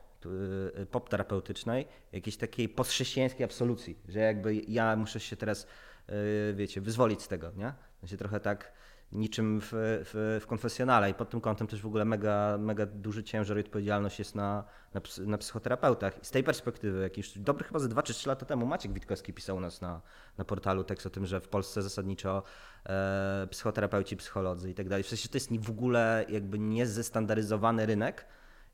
[0.80, 5.66] y, pop terapeutycznej, jakiejś takiej postchrześcijańskiej absolucji, że jakby ja muszę się teraz,
[6.10, 7.72] y, wiecie, wyzwolić z tego, nie?
[7.96, 8.72] W sensie trochę tak
[9.12, 13.24] niczym w, w, w konfesjonale i pod tym kątem też w ogóle mega, mega duży
[13.24, 16.22] ciężar i odpowiedzialność jest na, na, na psychoterapeutach.
[16.22, 18.92] I z tej perspektywy, jak już dobry chyba ze 2 czy 3 lata temu Maciek
[18.92, 20.00] Witkowski pisał u nas na,
[20.38, 22.42] na portalu tekst o tym, że w Polsce zasadniczo
[22.86, 25.02] e, psychoterapeuci, psycholodzy i tak dalej.
[25.02, 28.26] W sensie to jest w ogóle jakby niezestandaryzowany rynek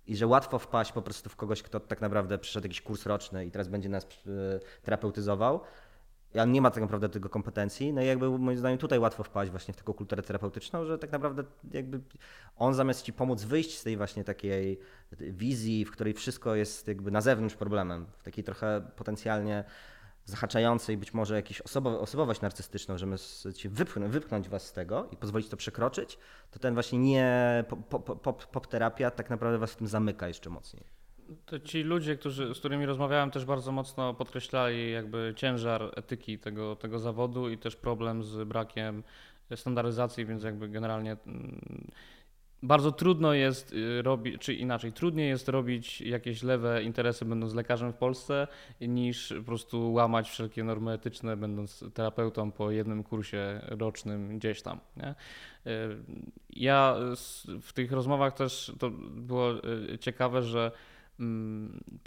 [0.07, 3.47] i że łatwo wpaść po prostu w kogoś, kto tak naprawdę przyszedł jakiś kurs roczny
[3.47, 4.09] i teraz będzie nas e,
[4.83, 5.61] terapeutyzował.
[6.35, 9.51] Ja nie ma tak naprawdę tego kompetencji, no i jakby moim zdaniem tutaj łatwo wpaść
[9.51, 12.01] właśnie w taką kulturę terapeutyczną, że tak naprawdę jakby
[12.57, 14.81] on zamiast ci pomóc wyjść z tej właśnie takiej
[15.21, 19.65] wizji, w której wszystko jest jakby na zewnątrz problemem, w takiej trochę potencjalnie
[20.25, 23.17] zahaczającej być może jakąś osobo, osobowość narcystyczną, że my
[23.55, 26.19] ci wypchnąć, wypchnąć was z tego i pozwolić to przekroczyć,
[26.51, 30.29] to ten właśnie nie pop, pop, pop, pop terapia tak naprawdę was w tym zamyka
[30.29, 30.98] jeszcze mocniej.
[31.47, 36.77] To ci ludzie, którzy, z którymi rozmawiałem, też bardzo mocno podkreślali jakby ciężar etyki tego,
[36.77, 39.03] tego zawodu i też problem z brakiem
[39.57, 41.91] standaryzacji, więc jakby generalnie mm,
[42.63, 47.97] bardzo trudno jest robić, czy inaczej, trudniej jest robić jakieś lewe interesy będąc lekarzem w
[47.97, 48.47] Polsce
[48.81, 54.81] niż po prostu łamać wszelkie normy etyczne będąc terapeutą po jednym kursie rocznym gdzieś tam.
[54.97, 55.15] Nie?
[55.73, 55.97] Y,
[56.51, 56.97] Ja
[57.63, 60.73] w tych rozmowach też to było y, ciekawe, że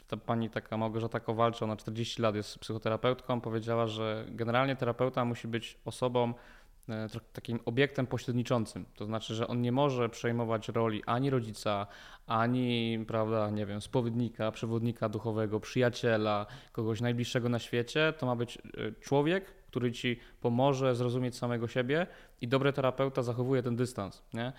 [0.08, 5.48] ta pani taka Małgorzata Kowalcza, ona 40 lat jest psychoterapeutką, powiedziała, że generalnie terapeuta musi
[5.48, 6.34] być osobą
[6.90, 8.86] e, takim obiektem pośredniczącym.
[8.96, 11.88] To znaczy, że on nie może przejmować roli ani rodzica,
[12.28, 18.14] ani, prawda, nie wiem, spowiednika, przewodnika duchowego, przyjaciela, kogoś najbliższego na świecie.
[18.18, 18.62] To ma być e,
[19.02, 22.08] człowiek, który ci pomoże zrozumieć samego siebie
[22.42, 24.24] i dobry terapeuta zachowuje ten dystans.
[24.34, 24.54] Nie?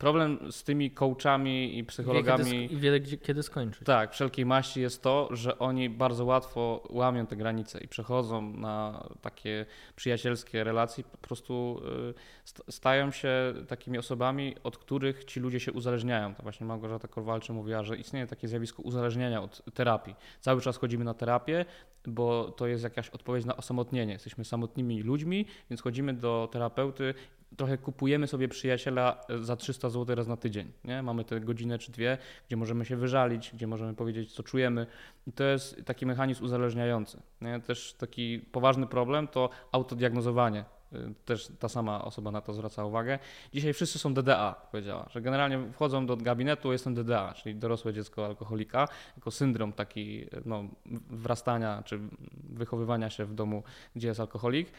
[0.00, 2.68] Problem z tymi coachami i Wie, psychologami.
[2.68, 3.84] kiedy, wie, gdzie, kiedy skończyć.
[3.84, 9.04] Tak, wszelkiej maści jest to, że oni bardzo łatwo łamią te granice i przechodzą na
[9.20, 13.28] takie przyjacielskie relacje, po prostu y, st- stają się
[13.68, 16.34] takimi osobami, od których ci ludzie się uzależniają.
[16.34, 20.14] To właśnie Małgorzata Korwalczy mówiła, że istnieje takie zjawisko uzależnienia od terapii.
[20.40, 21.64] Cały czas chodzimy na terapię,
[22.06, 24.12] bo to jest jakaś odpowiedź na osamotnienie.
[24.12, 27.14] Jesteśmy samotnymi ludźmi, więc chodzimy do terapeuty
[27.56, 30.72] trochę kupujemy sobie przyjaciela e, za 300 zł raz na tydzień.
[30.84, 31.02] Nie?
[31.02, 34.86] Mamy tę godzinę czy dwie, gdzie możemy się wyżalić, gdzie możemy powiedzieć, co czujemy.
[35.26, 37.22] I to jest taki mechanizm uzależniający.
[37.40, 37.60] Nie?
[37.60, 40.64] Też taki poważny problem to autodiagnozowanie.
[40.92, 43.18] Y, Też ta sama osoba na to zwraca uwagę.
[43.52, 48.26] Dzisiaj wszyscy są DDA, powiedziała, że generalnie wchodzą do gabinetu, jestem DDA, czyli dorosłe dziecko
[48.26, 50.64] alkoholika, jako syndrom taki no,
[51.10, 52.00] wrastania czy
[52.34, 53.62] wychowywania się w domu,
[53.96, 54.72] gdzie jest alkoholik.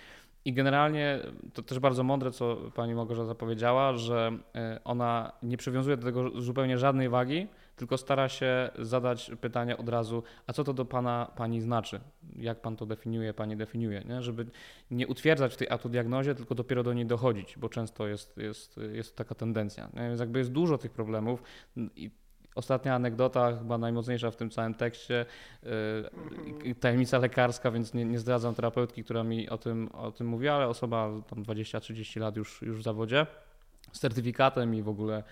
[0.45, 1.19] I generalnie
[1.53, 6.41] to też bardzo mądre, co pani Małgorzata powiedziała, że e, ona nie przywiązuje do tego
[6.41, 11.31] zupełnie żadnej wagi, tylko stara się zadać pytanie od razu, a co to do pana
[11.35, 11.99] pani znaczy?
[12.35, 14.03] Jak pan to definiuje, pani definiuje?
[14.09, 14.21] Nie?
[14.21, 14.45] Żeby
[14.91, 19.15] nie utwierdzać w tej autodiagnozie, tylko dopiero do niej dochodzić, bo często jest, jest, jest
[19.15, 19.89] taka tendencja.
[19.93, 20.01] Nie?
[20.01, 21.43] Więc jakby jest dużo tych problemów
[21.95, 22.11] i
[22.55, 25.25] Ostatnia anegdota, chyba najmocniejsza w tym całym tekście,
[26.63, 30.53] yy, tajemnica lekarska, więc nie, nie zdradzam terapeutki, która mi o tym, o tym mówiła,
[30.53, 33.27] ale osoba tam 20-30 lat już, już w zawodzie.
[33.91, 35.23] z certyfikatem i w ogóle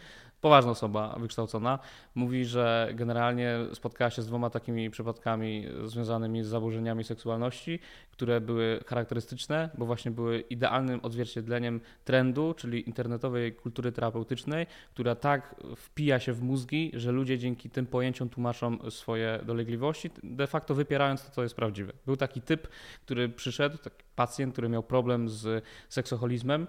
[0.41, 1.79] poważna osoba wykształcona,
[2.15, 7.79] mówi, że generalnie spotkała się z dwoma takimi przypadkami związanymi z zaburzeniami seksualności,
[8.11, 15.55] które były charakterystyczne, bo właśnie były idealnym odzwierciedleniem trendu, czyli internetowej kultury terapeutycznej, która tak
[15.75, 21.25] wpija się w mózgi, że ludzie dzięki tym pojęciom tłumaczą swoje dolegliwości, de facto wypierając
[21.25, 21.93] to, co jest prawdziwe.
[22.05, 22.67] Był taki typ,
[23.05, 26.67] który przyszedł, taki pacjent, który miał problem z seksoholizmem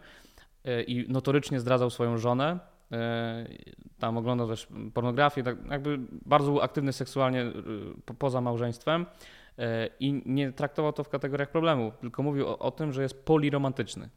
[0.65, 2.59] e, i notorycznie zdradzał swoją żonę,
[3.99, 7.53] tam oglądał też pornografię, tak jakby bardzo był aktywny seksualnie e,
[8.19, 9.07] poza małżeństwem
[9.59, 13.25] e, i nie traktował to w kategoriach problemu, tylko mówił o, o tym, że jest
[13.25, 14.09] poliromantyczny.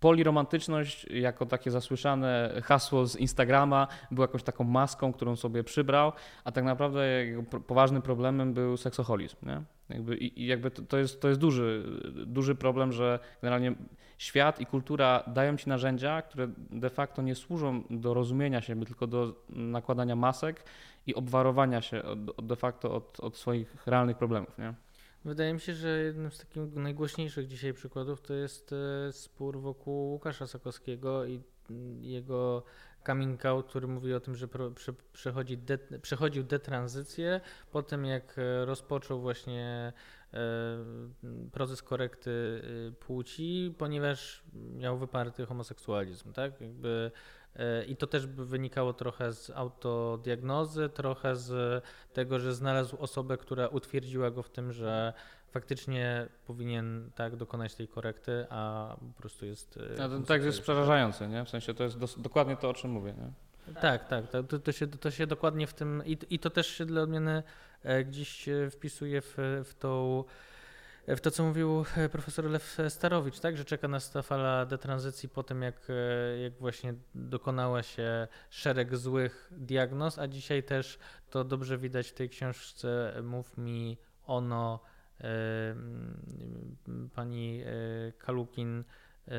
[0.00, 6.12] Poliromantyczność jako takie zasłyszane hasło z Instagrama była jakąś taką maską, którą sobie przybrał,
[6.44, 9.36] a tak naprawdę jego poważnym problemem był seksoholizm.
[9.42, 9.62] Nie?
[9.92, 11.84] Jakby, I jakby to, to, jest, to jest duży,
[12.26, 13.74] duży problem, że generalnie
[14.18, 19.06] świat i kultura dają ci narzędzia, które de facto nie służą do rozumienia siebie, tylko
[19.06, 20.64] do nakładania masek
[21.06, 24.58] i obwarowania się od, de facto od, od swoich realnych problemów.
[24.58, 24.74] Nie?
[25.24, 28.74] Wydaje mi się, że jednym z takich najgłośniejszych dzisiaj przykładów to jest
[29.08, 31.40] e, spór wokół Łukasza Sokowskiego i
[32.00, 32.62] jego
[33.06, 34.48] coming out, który mówi o tym, że
[35.12, 37.40] przechodzi de, przechodził detranzycję
[37.72, 39.92] po tym, jak e, rozpoczął właśnie
[40.34, 40.38] e,
[41.52, 42.62] proces korekty
[43.00, 46.60] płci, ponieważ miał wyparty homoseksualizm, tak?
[46.60, 47.10] Jakby
[47.86, 54.30] i to też wynikało trochę z autodiagnozy, trochę z tego, że znalazł osobę, która utwierdziła
[54.30, 55.12] go w tym, że
[55.52, 59.78] faktycznie powinien tak dokonać tej korekty, a po prostu jest.
[59.98, 61.44] No, ten tekst jest przerażający, nie?
[61.44, 63.14] W sensie to jest dokładnie to, o czym mówię.
[63.18, 63.32] Nie?
[63.74, 64.46] Tak, tak, tak.
[64.46, 66.02] To, to, się, to się dokładnie w tym.
[66.06, 67.42] I, i to też się dla odmiany
[67.82, 69.34] e, gdzieś wpisuje w,
[69.64, 70.24] w tą
[71.08, 75.28] w to, co mówił e, profesor Lew Starowicz, tak, że czeka nas ta fala detranzycji
[75.28, 80.98] po tym, jak, e, jak właśnie dokonała się szereg złych diagnoz, a dzisiaj też
[81.30, 84.80] to dobrze widać w tej książce Mów mi ono
[87.14, 87.64] pani
[88.18, 88.84] Kalukin
[89.28, 89.34] E,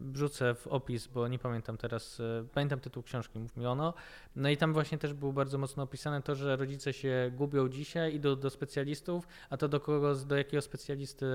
[0.00, 3.94] wrzucę w opis, bo nie pamiętam teraz, e, pamiętam tytuł książki, mów mi ono.
[4.36, 8.14] No i tam właśnie też było bardzo mocno opisane to, że rodzice się gubią dzisiaj,
[8.14, 11.26] idą do specjalistów, a to do kogo, do jakiego specjalisty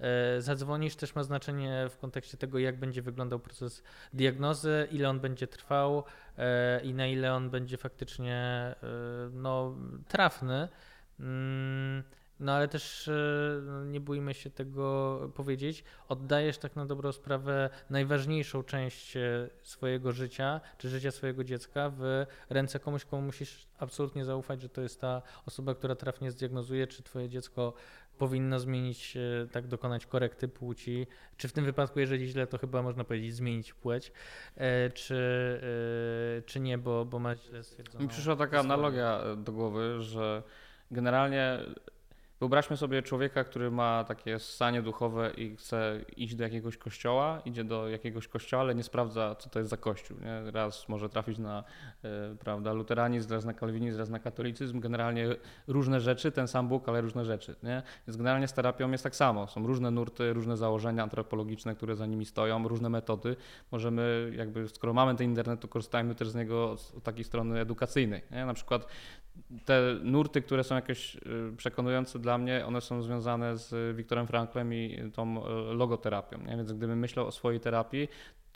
[0.00, 5.20] e, zadzwonisz też ma znaczenie w kontekście tego, jak będzie wyglądał proces diagnozy, ile on
[5.20, 6.04] będzie trwał
[6.82, 8.74] i na ile on będzie faktycznie
[9.32, 9.74] no,
[10.08, 10.68] trafny.
[11.20, 12.02] Mm,
[12.40, 13.12] no ale też e,
[13.62, 15.84] no, nie bójmy się tego powiedzieć.
[16.08, 19.20] Oddajesz tak na dobrą sprawę najważniejszą część e,
[19.62, 24.80] swojego życia, czy życia swojego dziecka w ręce komuś, komu musisz absolutnie zaufać, że to
[24.80, 27.72] jest ta osoba, która trafnie zdiagnozuje, czy twoje dziecko
[28.18, 32.82] powinno zmienić, e, tak dokonać korekty płci, czy w tym wypadku, jeżeli źle, to chyba
[32.82, 34.12] można powiedzieć zmienić płeć,
[34.94, 35.60] czy,
[36.46, 38.02] czy nie, bo, bo ma źle stwierdzoną...
[38.02, 40.42] Mi przyszła taka analogia do głowy, że
[40.90, 41.58] generalnie
[42.40, 47.64] Wyobraźmy sobie człowieka, który ma takie sanie duchowe i chce iść do jakiegoś kościoła, idzie
[47.64, 50.16] do jakiegoś kościoła, ale nie sprawdza, co to jest za kościół.
[50.20, 50.50] Nie?
[50.50, 51.64] Raz może trafić na
[52.32, 54.80] y, prawda, luteranizm, raz na kalwinizm, raz na katolicyzm.
[54.80, 55.28] Generalnie
[55.66, 57.56] różne rzeczy, ten sam Bóg, ale różne rzeczy.
[57.62, 57.82] Nie?
[58.06, 59.46] Więc generalnie z terapią jest tak samo.
[59.46, 63.36] Są różne nurty, różne założenia antropologiczne, które za nimi stoją, różne metody.
[63.72, 68.22] Możemy, jakby, skoro mamy ten internet, to korzystajmy też z niego z takiej strony edukacyjnej.
[68.30, 68.46] Nie?
[68.46, 68.86] Na przykład
[69.64, 71.20] te nurty, które są jakieś y,
[71.56, 76.38] przekonujące dla mnie, one są związane z Wiktorem Franklem i tą y, logoterapią.
[76.38, 76.56] Nie?
[76.56, 78.08] Więc gdybym myślał o swojej terapii,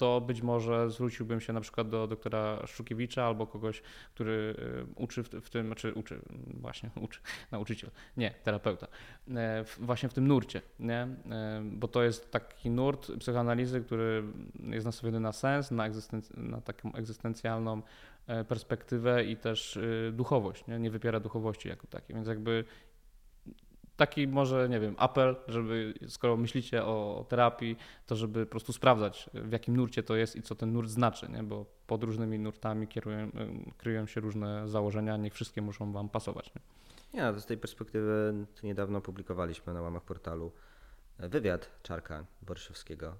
[0.02, 3.82] to być może zwróciłbym się na przykład do doktora Szukiewicza albo kogoś,
[4.14, 6.20] który y, uczy w, tym, czy znaczy uczy,
[6.60, 8.86] właśnie, uczy, nauczyciel, nie, terapeuta,
[9.34, 11.00] e, właśnie w tym nurcie, nie?
[11.30, 14.22] E, bo to jest taki nurt psychoanalizy, który
[14.70, 17.82] jest nastawiony na sens, na, egzystenc- na taką egzystencjalną
[18.26, 22.64] E, perspektywę i też e, duchowość, nie, nie wypiera duchowości jako takiej, więc jakby
[24.02, 29.30] taki może, nie wiem, apel, żeby skoro myślicie o terapii, to żeby po prostu sprawdzać,
[29.34, 31.42] w jakim nurcie to jest i co ten nurt znaczy, nie?
[31.42, 33.30] bo pod różnymi nurtami kierują, e,
[33.78, 36.52] kryją się różne założenia, nie wszystkie muszą wam pasować.
[36.54, 36.62] Nie?
[37.20, 40.52] Ja, z tej perspektywy niedawno publikowaliśmy na łamach portalu
[41.18, 43.16] wywiad Czarka Borszewskiego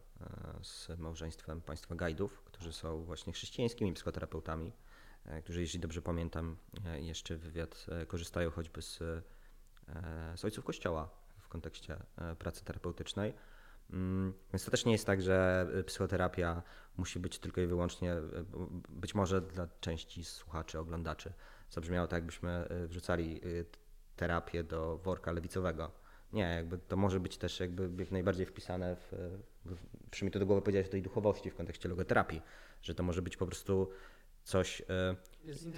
[0.62, 4.72] z małżeństwem państwa gajdów, którzy są właśnie chrześcijańskimi psychoterapeutami
[5.26, 9.00] E, którzy, jeśli dobrze pamiętam, e, jeszcze wywiad e, korzystają choćby z,
[10.36, 11.96] z ojców Kościoła w kontekście
[12.38, 13.34] pracy terapeutycznej.
[13.90, 16.62] Mm, więc to też nie jest tak, że psychoterapia
[16.96, 18.14] musi być tylko i wyłącznie,
[18.88, 21.32] być może dla części słuchaczy, oglądaczy,
[21.70, 23.40] zabrzmiało tak, jakbyśmy wrzucali
[24.16, 25.90] terapię do worka lewicowego.
[26.32, 29.12] Nie, jakby to może być też jakby jak najbardziej wpisane w,
[29.64, 32.42] w przyszło mi to do głowy powiedziałeś o tej duchowości w kontekście logoterapii,
[32.82, 33.90] że to może być po prostu
[34.44, 35.16] coś e,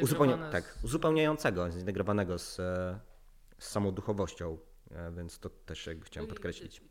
[0.02, 3.00] uzupełnia, tak, uzupełniającego, zintegrowanego z, e,
[3.58, 4.58] z samą duchowością,
[4.90, 6.82] e, więc to też jakby chciałem podkreślić.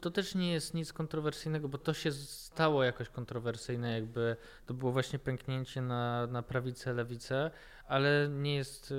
[0.00, 4.92] To też nie jest nic kontrowersyjnego, bo to się stało jakoś kontrowersyjne, jakby to było
[4.92, 7.50] właśnie pęknięcie na, na prawicę, lewicę,
[7.88, 8.94] ale nie jest, y,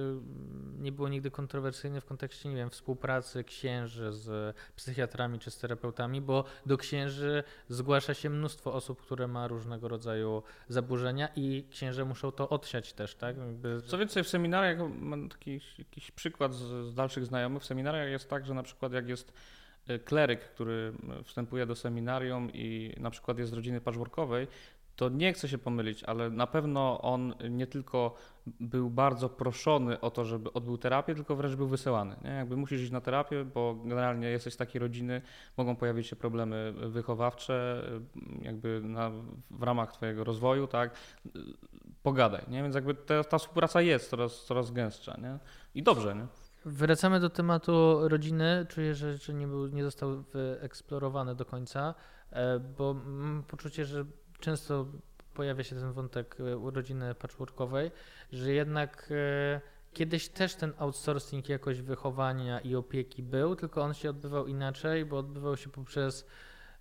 [0.79, 6.21] nie było nigdy kontrowersyjne w kontekście, nie wiem, współpracy księży z psychiatrami czy z terapeutami,
[6.21, 12.31] bo do księży zgłasza się mnóstwo osób, które ma różnego rodzaju zaburzenia i księże muszą
[12.31, 13.37] to odsiać też, tak?
[13.37, 18.09] Jakby, Co więcej, w seminariach, mam taki jakiś przykład z, z dalszych znajomych, w seminariach
[18.09, 19.33] jest tak, że na przykład jak jest
[20.05, 20.93] kleryk, który
[21.23, 24.47] wstępuje do seminarium i na przykład jest z rodziny patchworkowej,
[24.95, 28.15] to nie chcę się pomylić, ale na pewno on nie tylko
[28.59, 32.15] był bardzo proszony o to, żeby odbył terapię, tylko wręcz był wysyłany.
[32.23, 32.29] Nie?
[32.29, 35.21] Jakby musisz iść na terapię, bo generalnie jesteś z takiej rodziny,
[35.57, 37.83] mogą pojawić się problemy wychowawcze,
[38.41, 39.11] jakby na,
[39.51, 40.95] w ramach twojego rozwoju, tak?
[42.03, 42.63] Pogadaj, nie?
[42.63, 45.37] Więc jakby ta, ta współpraca jest coraz, coraz gęstsza, nie?
[45.75, 46.44] I dobrze, nie?
[46.65, 48.65] Wracamy do tematu rodziny.
[48.69, 51.95] Czuję, że, że nie, był, nie został wyeksplorowany do końca,
[52.31, 54.05] e, bo mam poczucie, że
[54.39, 54.85] często
[55.33, 57.91] pojawia się ten wątek e, u rodziny patchworkowej,
[58.31, 59.61] że jednak e,
[59.93, 65.17] kiedyś też ten outsourcing jakoś wychowania i opieki był, tylko on się odbywał inaczej, bo
[65.17, 66.25] odbywał się poprzez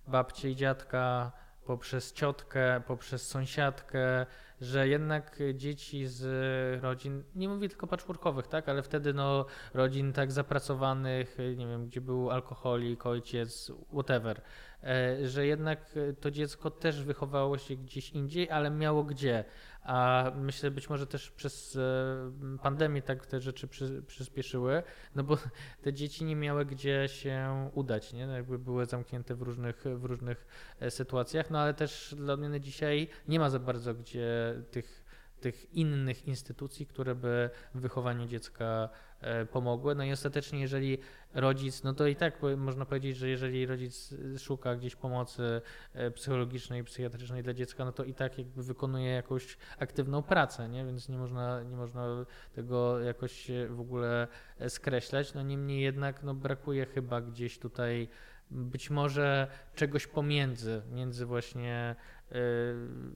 [0.07, 1.31] babcię i dziadka,
[1.65, 4.25] poprzez ciotkę, poprzez sąsiadkę,
[4.61, 10.31] że jednak dzieci z rodzin, nie mówię tylko patchworkowych, tak, ale wtedy no rodzin tak
[10.31, 14.41] zapracowanych, nie wiem, gdzie był alkoholik, ojciec, whatever,
[14.83, 19.45] e, że jednak to dziecko też wychowało się gdzieś indziej, ale miało gdzie.
[19.85, 24.83] A myślę być może też przez e, pandemię tak te rzeczy przy, przyspieszyły,
[25.15, 25.37] no bo
[25.83, 28.27] te dzieci nie miały gdzie się udać, nie?
[28.27, 30.47] No jakby były zamknięte w różnych, w różnych
[30.79, 35.04] e, sytuacjach, no ale też dla odmiany dzisiaj nie ma za bardzo gdzie tych,
[35.39, 38.89] tych innych instytucji, które by w wychowaniu dziecka
[39.21, 39.95] e, pomogły.
[39.95, 40.97] No i ostatecznie, jeżeli
[41.33, 45.61] rodzic, no to i tak można powiedzieć, że jeżeli rodzic szuka gdzieś pomocy
[45.93, 50.85] e, psychologicznej, psychiatrycznej dla dziecka, no to i tak jakby wykonuje jakąś aktywną pracę, nie?
[50.85, 54.27] więc nie można, nie można tego jakoś w ogóle
[54.59, 55.33] e, skreślać.
[55.33, 58.07] No niemniej jednak no, brakuje chyba gdzieś tutaj
[58.51, 61.95] być może czegoś pomiędzy, między właśnie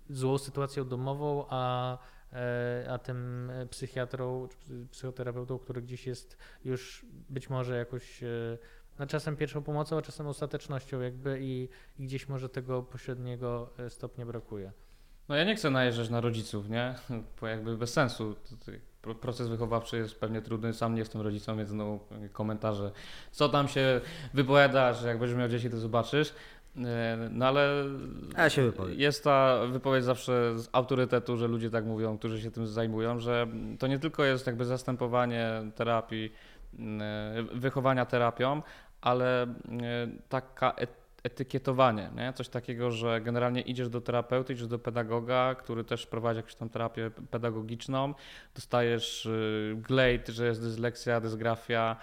[0.09, 1.97] złą sytuacją domową, a,
[2.33, 8.23] e, a tym e, psychiatrą czy psy- psychoterapeutą, który gdzieś jest już być może jakoś
[8.23, 8.27] e,
[8.99, 11.69] no czasem pierwszą pomocą, a czasem ostatecznością jakby i,
[11.99, 14.71] i gdzieś może tego pośredniego e, stopnia brakuje.
[15.29, 16.95] No ja nie chcę najeżdżać na rodziców, nie?
[17.41, 18.35] Bo jakby bez sensu.
[19.21, 21.99] Proces wychowawczy jest pewnie trudny, sam nie jestem rodzicem, więc no
[22.31, 22.91] komentarze,
[23.31, 24.01] co tam się
[24.33, 26.33] wypowiadasz, jak będziesz miał dzieci, to zobaczysz.
[26.77, 27.85] E, No ale
[28.35, 28.49] Ja
[28.97, 33.47] jest ta wypowiedź zawsze z autorytetu, że ludzie tak mówią, którzy się tym zajmują, że
[33.79, 36.33] to nie tylko jest jakby zastępowanie terapii,
[36.79, 38.61] e, wychowania terapią,
[39.01, 39.47] ale e,
[40.29, 40.71] taka
[41.23, 42.33] etykietowanie, nie?
[42.33, 46.69] coś takiego, że generalnie idziesz do terapeuty, idziesz do pedagoga, który też prowadzi jakąś tam
[46.69, 48.13] terapię pedagogiczną,
[48.55, 51.95] dostajesz y, glejt, że jest dysleksja, dysgrafia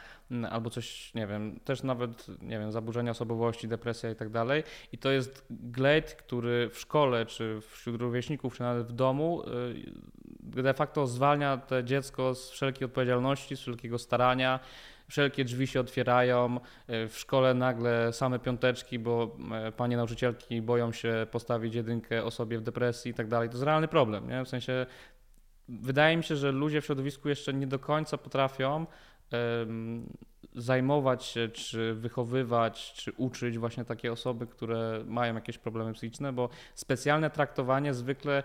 [0.50, 4.98] albo coś, nie wiem, też nawet, nie wiem, zaburzenia osobowości, depresja i tak dalej i
[4.98, 10.74] to jest glejt, który w szkole, czy wśród rówieśników, czy nawet w domu y, de
[10.74, 14.60] facto zwalnia to dziecko z wszelkiej odpowiedzialności, z wszelkiego starania,
[15.08, 20.92] wszelkie drzwi się otwierają, y, w szkole nagle same piąteczki, bo e, panie nauczycielki boją
[20.92, 23.48] się postawić jedynkę osobie w depresji i tak dalej.
[23.48, 24.44] To jest realny problem, nie?
[24.44, 24.86] W sensie
[25.68, 28.86] wydaje mi się, że ludzie w środowisku jeszcze nie do końca potrafią
[30.54, 36.48] zajmować się, czy wychowywać, czy uczyć właśnie takie osoby, które mają jakieś problemy psychiczne, bo
[36.74, 38.42] specjalne traktowanie zwykle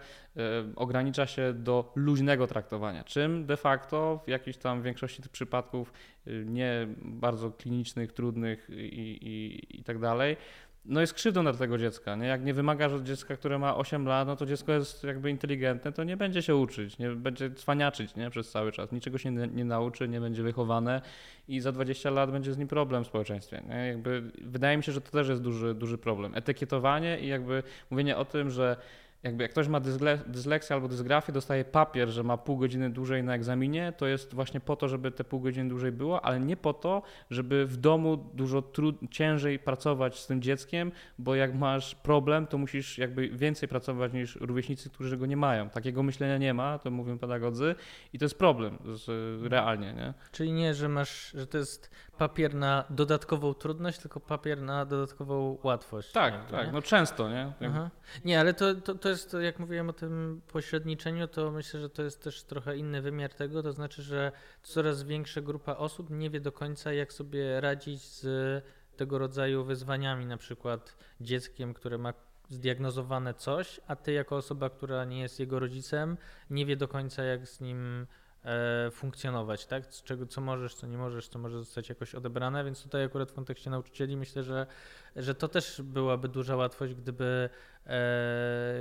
[0.76, 5.94] ogranicza się do luźnego traktowania, czym de facto w jakiejś tam większości tych przypadków
[6.28, 10.38] y, nie bardzo klinicznych, trudnych i, i, i tak dalej,
[10.86, 12.16] no jest krzywdą dla tego dziecka.
[12.16, 12.28] Nie?
[12.28, 15.92] Jak nie wymagasz od dziecka, które ma 8 lat, no to dziecko jest jakby inteligentne,
[15.92, 18.30] to nie będzie się uczyć, nie będzie cwaniaczyć nie?
[18.30, 18.92] przez cały czas.
[18.92, 21.02] Niczego się nie, nie nauczy, nie będzie wychowane
[21.48, 23.64] i za 20 lat będzie z nim problem w społeczeństwie.
[23.70, 23.88] Nie?
[23.88, 26.36] Jakby, wydaje mi się, że to też jest duży, duży problem.
[26.36, 28.78] Etykietowanie i jakby mówienie o tym, że
[29.24, 33.24] jakby jak ktoś ma dysle, dysleksję albo dysgrafię, dostaje papier, że ma pół godziny dłużej
[33.24, 36.58] na egzaminie, to jest właśnie po to, żeby te pół godziny dłużej było, ale nie
[36.58, 38.64] po to, żeby w domu dużo
[39.12, 44.36] ciężej pracować z tym dzieckiem, bo jak masz problem, to musisz jakby więcej pracować niż
[44.36, 45.70] rówieśnicy, którzy go nie mają.
[45.70, 47.76] Takiego myślenia nie ma, to mówią pedagodzy
[48.14, 49.12] i to jest problem z,
[49.52, 50.14] realnie, nie?
[50.32, 55.58] Czyli nie, że masz, że to jest papier na dodatkową trudność, tylko papier na dodatkową
[55.64, 56.12] łatwość.
[56.12, 56.74] Tak, jakby, tak, nie?
[56.74, 57.54] no często, nie?
[57.68, 57.90] Aha.
[58.26, 62.04] Nie, ale to, to, to jest, jak mówiłem o tym pośredniczeniu, to myślę, że to
[62.04, 64.32] jest też trochę inny wymiar tego, to znaczy, że
[64.64, 68.64] coraz większa grupa osób nie wie do końca, jak sobie radzić z
[68.98, 72.14] tego rodzaju wyzwaniami, na przykład dzieckiem, które ma
[72.50, 76.18] zdiagnozowane coś, a ty jako osoba, która nie jest jego rodzicem,
[76.50, 78.08] nie wie do końca, jak z nim
[78.46, 79.90] e, funkcjonować, tak?
[79.90, 83.34] Czego, co możesz, co nie możesz, co może zostać jakoś odebrane, więc tutaj akurat w
[83.34, 84.68] kontekście nauczycieli myślę, że,
[85.16, 87.50] że to też byłaby duża łatwość, gdyby,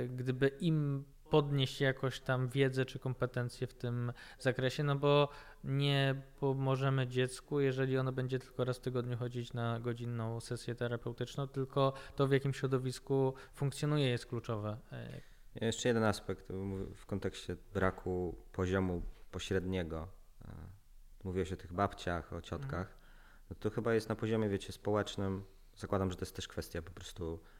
[0.09, 5.29] gdyby im podnieść jakoś tam wiedzę czy kompetencje w tym zakresie, no bo
[5.63, 11.47] nie pomożemy dziecku, jeżeli ono będzie tylko raz w tygodniu chodzić na godzinną sesję terapeutyczną,
[11.47, 14.77] tylko to w jakim środowisku funkcjonuje jest kluczowe.
[14.91, 16.47] E, Jeszcze jeden aspekt
[16.95, 20.07] w kontekście braku poziomu pośredniego.
[20.45, 20.47] E,
[21.23, 22.97] Mówiłeś o tych babciach, o ciotkach.
[23.49, 25.43] No to chyba jest na poziomie, wiecie, społecznym.
[25.75, 27.50] Zakładam, że to jest też kwestia po prostu e,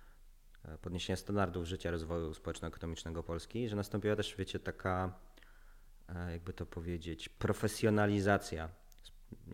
[0.81, 5.13] podniesienia standardów życia, rozwoju społeczno-ekonomicznego Polski, że nastąpiła też, wiecie, taka,
[6.09, 8.69] e, jakby to powiedzieć, profesjonalizacja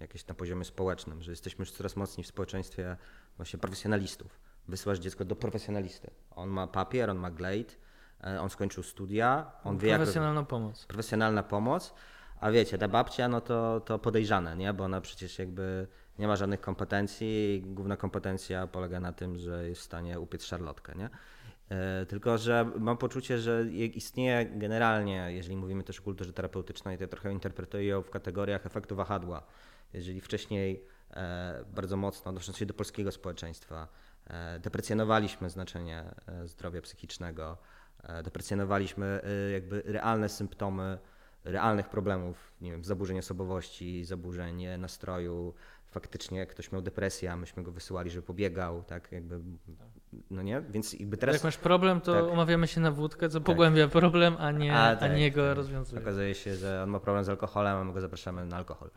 [0.02, 2.98] jakieś na poziomie społecznym, że jesteśmy już coraz mocniej w społeczeństwie
[3.38, 4.40] właśnie profesjonalistów.
[4.68, 6.12] Wysyłasz dziecko do profesjonalisty.
[6.32, 7.78] On ma papier, on ma glejt,
[8.24, 10.02] e, on skończył studia, on wie jak
[10.48, 10.86] pomoc.
[10.86, 11.94] profesjonalna pomoc,
[12.40, 14.74] a wiecie, ta babcia, no to, to podejrzane, nie?
[14.74, 15.88] Bo ona przecież jakby
[16.20, 20.44] nie ma żadnych kompetencji i główna kompetencja polega na tym, że jest w stanie upiec
[20.46, 21.10] szarlotkę, nie?
[21.70, 26.98] E, Tylko, że mam poczucie, że je- istnieje generalnie, jeżeli mówimy też o kulturze terapeutycznej,
[26.98, 29.44] to ja trochę interpretuję ją w kategoriach efektu wahadła.
[29.94, 33.88] Jeżeli wcześniej e, bardzo mocno odnosząc się do polskiego społeczeństwa,
[34.28, 36.04] e, deprecjonowaliśmy znaczenie
[36.46, 37.58] zdrowia psychicznego,
[38.24, 39.22] deprecjonowaliśmy
[39.54, 40.98] jakby realne symptomy
[41.52, 45.54] realnych problemów, nie wiem, zaburzeń osobowości, zaburzeń e, nastroju.
[45.88, 49.40] Faktycznie ktoś miał depresję, a myśmy go wysyłali, żeby pobiegał, tak jakby,
[50.32, 50.62] no nie?
[50.62, 52.34] Więc jakby teraz Jak masz problem, to tak.
[52.34, 55.58] umawiamy się na wódkę, co pogłębia problem, a nie, A, a, tak, nie go tak.
[55.58, 56.02] rozwiązuje.
[56.02, 58.90] okazuje się, że on ma problem z alkoholem, a my go zapraszamy na alkohol.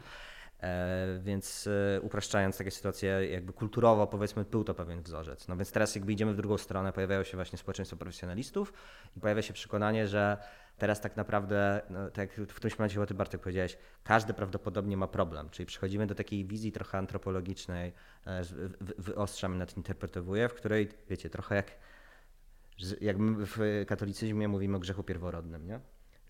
[0.63, 5.49] E, więc e, upraszczając takie sytuacje, jakby kulturowo powiedzmy był to pewien wzorzec.
[5.49, 8.73] No więc teraz jakby idziemy w drugą stronę, pojawiają się właśnie społeczeństwo profesjonalistów
[9.17, 10.37] i pojawia się przekonanie, że
[10.81, 14.97] teraz tak naprawdę, no, tak jak w którymś momencie chyba ty Bartek powiedziałeś, każdy prawdopodobnie
[14.97, 17.93] ma problem, czyli przechodzimy do takiej wizji trochę antropologicznej,
[18.27, 18.43] e,
[18.99, 21.67] wyostrzam, nadinterpretowuję, w której wiecie, trochę jak
[23.01, 25.81] jak my w katolicyzmie mówimy o grzechu pierworodnym, nie?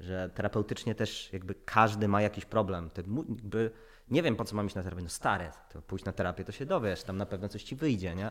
[0.00, 2.90] że terapeutycznie też jakby każdy ma jakiś problem.
[2.96, 3.70] Jakby,
[4.08, 6.52] nie wiem po co mam iść na terapię, no stary, to pójść na terapię to
[6.52, 8.30] się dowiesz, tam na pewno coś ci wyjdzie, nie?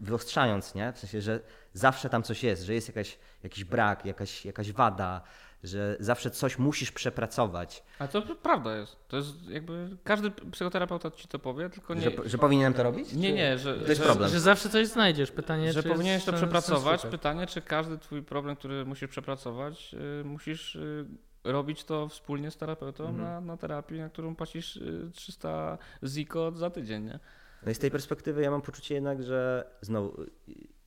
[0.00, 0.92] Wyostrzając, nie?
[0.92, 1.40] W sensie, że
[1.72, 5.22] zawsze tam coś jest, że jest jakaś, jakiś brak, jakaś, jakaś wada,
[5.64, 8.96] że zawsze coś musisz przepracować, A to prawda jest.
[9.08, 12.00] To jest jakby każdy psychoterapeuta ci to powie, tylko nie.
[12.00, 13.12] że, że powinienem to robić?
[13.12, 14.30] Nie, nie, że, To jest że, problem.
[14.30, 15.30] Że zawsze coś znajdziesz.
[15.30, 17.06] Pytanie, że czy powinieneś to przepracować.
[17.06, 21.06] Pytanie, czy każdy twój problem, który musisz przepracować, y, musisz y,
[21.44, 23.22] robić to wspólnie z terapeutą Mhm.
[23.28, 27.18] na, na terapii, na którą płacisz y, 300 ziko za tydzień, nie?
[27.64, 30.16] No i z tej perspektywy ja mam poczucie jednak, że znowu,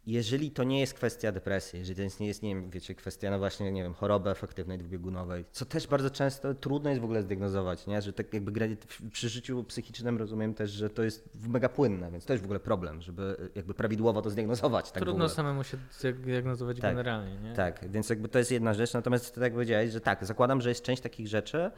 [0.08, 3.40] jeżeli to nie jest kwestia depresji, jeżeli to nie jest, nie wiem, wiecie, kwestia, no
[3.40, 7.88] właśnie, nie wiem, choroby efektywnej dwubiegunowej, co też bardzo często trudno jest w ogóle zdiagnozować,
[7.88, 8.02] nie?
[8.02, 8.78] Że tak jakby
[9.12, 12.60] przy życiu psychicznym rozumiem też, że to jest mega płynne, więc to jest w ogóle
[12.60, 14.92] problem, żeby jakby prawidłowo to zdiagnozować.
[14.92, 15.78] Tak Trudno samemu się
[16.14, 16.92] diagnozować Tak.
[16.92, 17.54] generalnie, nie?
[17.54, 20.70] Tak, więc jakby to jest jedna rzecz, natomiast tak jak powiedziałeś, że tak, zakładam, że
[20.70, 21.72] jest część takich rzeczy,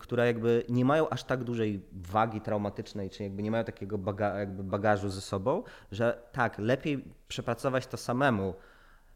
[0.00, 4.38] które jakby nie mają aż tak dużej wagi traumatycznej, czy jakby nie mają takiego baga,
[4.38, 5.62] jakby bagażu ze sobą,
[5.92, 8.54] że tak, lepiej przepracować to samemu,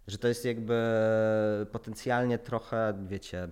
[0.06, 0.76] że to jest jakby
[1.72, 3.48] potencjalnie trochę, wiecie,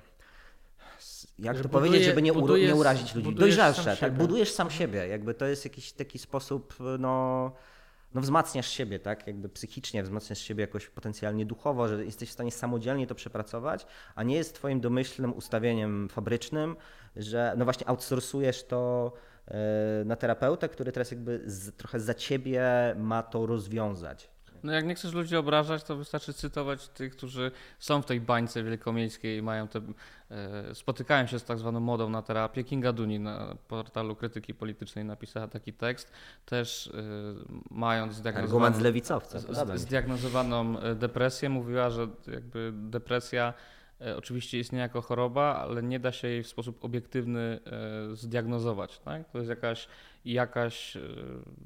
[1.39, 3.35] jak Że to buduje- powiedzieć, żeby nie, uru, budujesz- nie urazić ludzi.
[3.35, 4.17] Dojrzalsze, tak, siebie.
[4.17, 7.53] budujesz sam siebie, jakby to jest jakiś taki sposób, no,
[8.15, 12.51] no wzmacniasz siebie, tak, jakby psychicznie wzmacniasz siebie jakoś potencjalnie duchowo, że jesteś w stanie
[12.53, 16.77] samodzielnie to przepracować, a nie jest twoim domyślnym ustawieniem fabrycznym,
[17.19, 19.13] że no właśnie outsourcujesz to
[19.49, 19.55] e,
[20.05, 22.63] na terapeutę, który teraz jakby z, trochę za ciebie
[22.99, 24.31] ma to rozwiązać.
[24.63, 28.63] No jak nie chcesz ludzi obrażać, to wystarczy cytować tych, którzy są w tej bańce
[28.63, 29.81] wielkomiejskiej i mają te,
[30.31, 32.65] e, spotykają się z tak zwaną modą na terapię.
[32.65, 36.13] Kinga Duni na portalu krytyki politycznej napisała taki tekst,
[36.45, 36.93] też e,
[37.71, 39.39] mając zdiagnozowaną, z lewicowca.
[39.39, 43.55] z- zdiagnozowaną depresję, mówiła, że jakby depresja
[44.17, 47.61] oczywiście istnieje jako choroba, ale nie da się jej w sposób obiektywny
[48.13, 48.99] e, zdiagnozować.
[48.99, 49.31] Tak?
[49.31, 49.89] To jest jakaś,
[50.25, 51.01] jakaś e,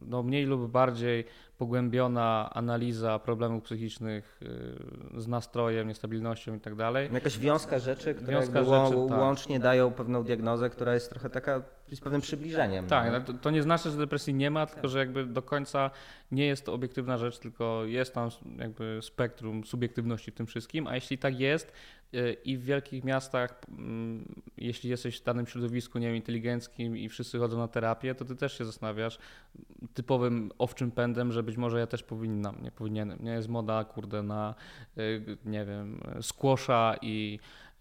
[0.06, 1.24] no, mniej lub bardziej
[1.58, 4.40] pogłębiona analiza problemów psychicznych
[5.16, 7.08] e, z nastrojem, niestabilnością i tak dalej.
[7.12, 9.18] Jakaś wiązka rzeczy, które Wiązka rzeczy, tak.
[9.18, 11.62] łącznie dają pewną diagnozę, która jest trochę taka
[11.92, 12.86] z pewnym przybliżeniem.
[12.86, 13.18] Tak, no.
[13.18, 15.90] no to, to nie znaczy, że depresji nie ma, tylko że jakby do końca
[16.30, 20.94] nie jest to obiektywna rzecz, tylko jest tam jakby spektrum subiektywności w tym wszystkim, a
[20.94, 21.72] jeśli tak jest
[22.44, 24.24] i w wielkich miastach, mm,
[24.56, 28.36] jeśli jesteś w danym środowisku, nie wiem, inteligenckim i wszyscy chodzą na terapię, to ty
[28.36, 29.18] też się zastanawiasz
[29.94, 33.18] typowym owczym pędem, że być może ja też powinnam, nie powinienem.
[33.22, 34.54] Nie jest moda, kurde, na,
[34.98, 37.71] y, nie wiem, squasha i e,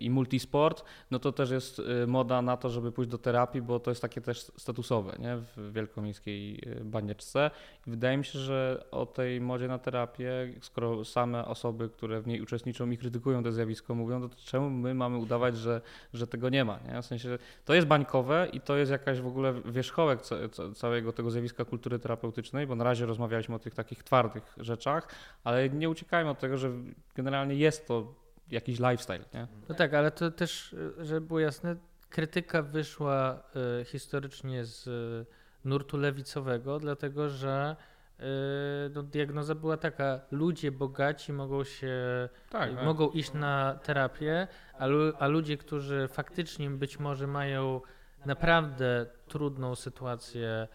[0.00, 3.80] i multisport, no to też jest y, moda na to, żeby pójść do terapii, bo
[3.80, 5.36] to jest takie też statusowe nie?
[5.36, 7.50] w wielkomiejskiej y, banieczce.
[7.86, 12.26] I wydaje mi się, że o tej modzie na terapię, skoro same osoby, które w
[12.26, 15.80] niej uczestniczą i krytykują to zjawisko, mówią, to czemu my mamy udawać, że,
[16.14, 16.78] że tego nie ma?
[16.92, 17.02] Nie?
[17.02, 21.12] W sensie to jest bańkowe i to jest jakaś w ogóle wierzchołek ca- ca- całego
[21.12, 25.08] tego zjawiska kultury terapeutycznej, bo na razie rozmawialiśmy o tych takich twardych rzeczach,
[25.44, 26.70] ale nie uciekajmy od tego, że
[27.14, 29.46] generalnie jest to jakiś lifestyle, nie?
[29.68, 31.76] No tak, ale to też, żeby było jasne,
[32.10, 33.42] krytyka wyszła
[33.80, 35.26] y, historycznie z y,
[35.64, 37.76] nurtu lewicowego, dlatego że
[38.20, 38.22] y,
[38.94, 41.94] no, diagnoza była taka, ludzie bogaci mogą się,
[42.50, 47.80] Tak, y, mogą iść na terapię, a, lu, a ludzie, którzy faktycznie być może mają
[48.26, 50.68] naprawdę trudną sytuację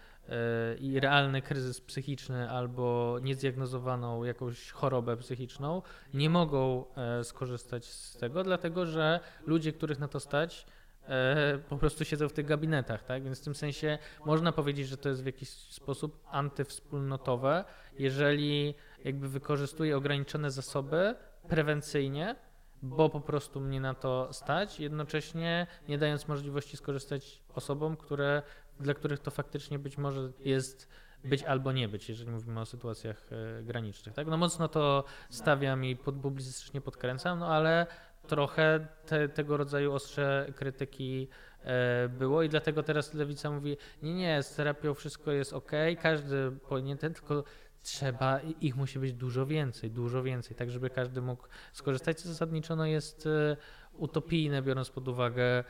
[0.80, 5.82] i realny kryzys psychiczny albo niezdiagnozowaną jakąś chorobę psychiczną,
[6.14, 10.66] nie mogą e, skorzystać z tego, dlatego że ludzie, których na to stać,
[11.08, 13.22] e, po prostu siedzą w tych gabinetach, tak?
[13.22, 17.64] Więc w tym sensie można powiedzieć, że to jest w jakiś sposób antywspólnotowe,
[17.98, 18.74] jeżeli
[19.04, 21.14] jakby wykorzystuje ograniczone zasoby
[21.48, 22.36] prewencyjnie,
[22.82, 28.42] bo po prostu mnie na to stać, jednocześnie nie dając możliwości skorzystać osobom, które,
[28.80, 30.88] dla których to faktycznie być może jest
[31.24, 34.14] być albo nie być, jeżeli mówimy o sytuacjach e, granicznych.
[34.14, 34.26] Tak?
[34.26, 37.86] No mocno to stawiam i pod, publicystycznie podkręcam, no ale
[38.26, 41.28] trochę te, tego rodzaju ostrze krytyki
[41.62, 45.72] e, było i dlatego teraz lewica mówi, nie, nie, z terapią wszystko jest ok,
[46.02, 47.44] każdy powinien ten, tylko
[47.82, 52.20] trzeba, ich musi być dużo więcej, dużo więcej, tak żeby każdy mógł skorzystać.
[52.20, 53.56] Zasadniczo no jest e,
[53.92, 55.64] utopijne, biorąc pod uwagę e,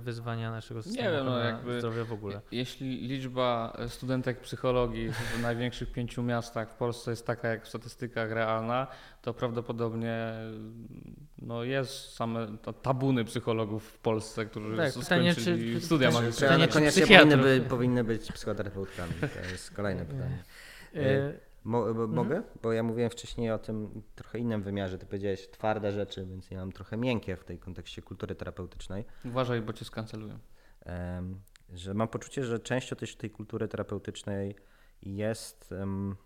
[0.00, 2.40] wyzwania naszego systemu wiem, no jakby- zdrowia w ogóle.
[2.52, 8.30] Jeśli liczba studentek psychologii w największych pięciu miastach w Polsce jest taka jak w statystykach
[8.32, 8.86] realna,
[9.22, 10.32] to prawdopodobnie
[11.38, 16.66] no jest same ta- tabuny psychologów w Polsce, którzy Tak, pytanie, skończyli czy- studia magisterskie.
[16.66, 19.12] pytanie, czy powinny, by, powinny być psychoterapeutami.
[19.20, 20.42] To jest kolejne pytanie.
[21.64, 22.42] Mo, bo- mogę?
[22.62, 24.98] Bo ja mówiłem wcześniej o tym trochę innym wymiarze.
[24.98, 29.04] Ty powiedziałeś twarde rzeczy, więc ja mam trochę miękkie w tej kontekście kultury terapeutycznej.
[29.24, 30.38] Uważaj, bo cię skancelują.
[30.80, 31.40] Em,
[31.72, 34.56] że mam poczucie, że częścią też tej kultury terapeutycznej
[35.02, 36.16] jest em,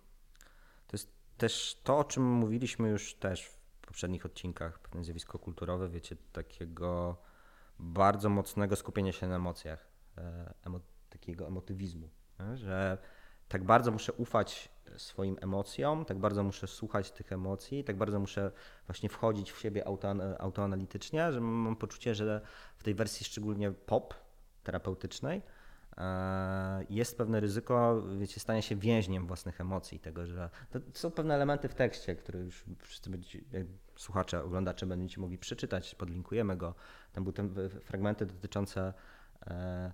[0.86, 5.88] to jest też to, o czym mówiliśmy już też w poprzednich odcinkach, pewne zjawisko kulturowe,
[5.88, 7.16] wiecie, takiego
[7.78, 10.80] bardzo mocnego skupienia się na emocjach, e, emo,
[11.10, 12.10] takiego emotywizmu,
[12.54, 12.98] że
[13.48, 18.52] tak bardzo muszę ufać swoim emocjom, tak bardzo muszę słuchać tych emocji, tak bardzo muszę
[18.86, 22.40] właśnie wchodzić w siebie auto, autoanalitycznie, że mam poczucie, że
[22.76, 24.14] w tej wersji szczególnie pop
[24.62, 25.42] terapeutycznej
[25.96, 31.34] e, jest pewne ryzyko, wiecie, stania się więźniem własnych emocji, tego, że to są pewne
[31.34, 33.40] elementy w tekście, które już wszyscy będziecie,
[33.96, 36.74] słuchacze, oglądacze będziecie mogli przeczytać, podlinkujemy go.
[37.12, 38.94] Tam były te fragmenty dotyczące
[39.46, 39.92] e,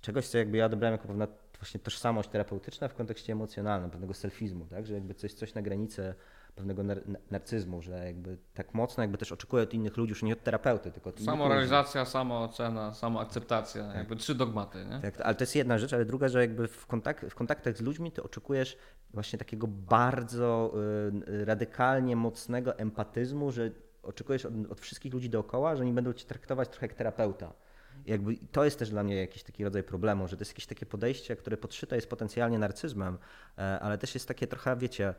[0.00, 1.26] czegoś, co jakby ja odebrałem jako pewna
[1.58, 4.86] właśnie tożsamość terapeutyczna w kontekście emocjonalnym, pewnego selfizmu, tak?
[4.86, 6.14] że jakby coś, coś na granicy
[6.54, 10.32] pewnego nar- narcyzmu, że jakby tak mocno jakby też oczekuję od innych ludzi, już nie
[10.32, 11.38] od terapeuty, tylko od innych ludzi.
[11.38, 13.96] Samorealizacja, samoocena, samoakceptacja, Tak.
[13.96, 15.00] jakby trzy dogmaty, nie?
[15.00, 17.80] Tak, ale to jest jedna rzecz, ale druga, że jakby w, kontakt, w kontaktach z
[17.80, 18.76] ludźmi ty oczekujesz
[19.12, 20.74] właśnie takiego bardzo
[21.28, 23.70] y, radykalnie mocnego empatyzmu, że
[24.02, 27.52] oczekujesz od, od wszystkich ludzi dookoła, że oni będą cię traktować trochę jak terapeuta.
[28.06, 30.86] Jakby to jest też dla mnie jakiś taki rodzaj problemu, że to jest jakieś takie
[30.86, 33.18] podejście, które podszyte jest potencjalnie narcyzmem,
[33.58, 35.14] e, ale też jest takie trochę, wiecie,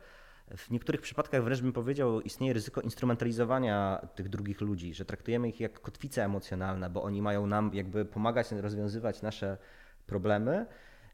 [0.56, 5.60] w niektórych przypadkach wręcz bym powiedział, istnieje ryzyko instrumentalizowania tych drugich ludzi, że traktujemy ich
[5.60, 9.58] jak kotwice emocjonalne, bo oni mają nam jakby pomagać rozwiązywać nasze
[10.06, 10.66] problemy.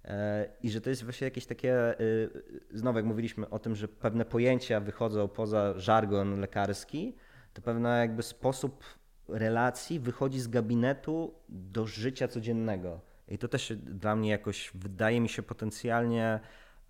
[0.05, 2.31] E, I że to jest właśnie jakieś takie, y,
[2.71, 7.17] znowu jak mówiliśmy o tym, że pewne pojęcia wychodzą poza żargon lekarski,
[7.55, 8.85] to pewna jakby sposób
[9.29, 13.01] relacji wychodzi z gabinetu do życia codziennego.
[13.29, 16.41] I to też dla mnie jakoś wydaje mi się potencjalnie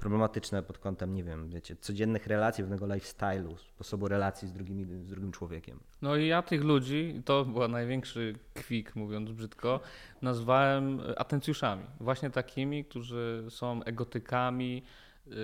[0.02, 5.06] problematyczne pod kątem, nie wiem, wiecie, codziennych relacji, pewnego lifestyle'u, sposobu relacji z, drugimi, z
[5.06, 5.80] drugim człowiekiem.
[6.02, 9.80] No i ja tych ludzi, to był największy kwik, mówiąc brzydko,
[10.22, 11.84] nazwałem atencjuszami.
[12.00, 14.82] Właśnie takimi, którzy są egotykami,
[15.26, 15.34] yy,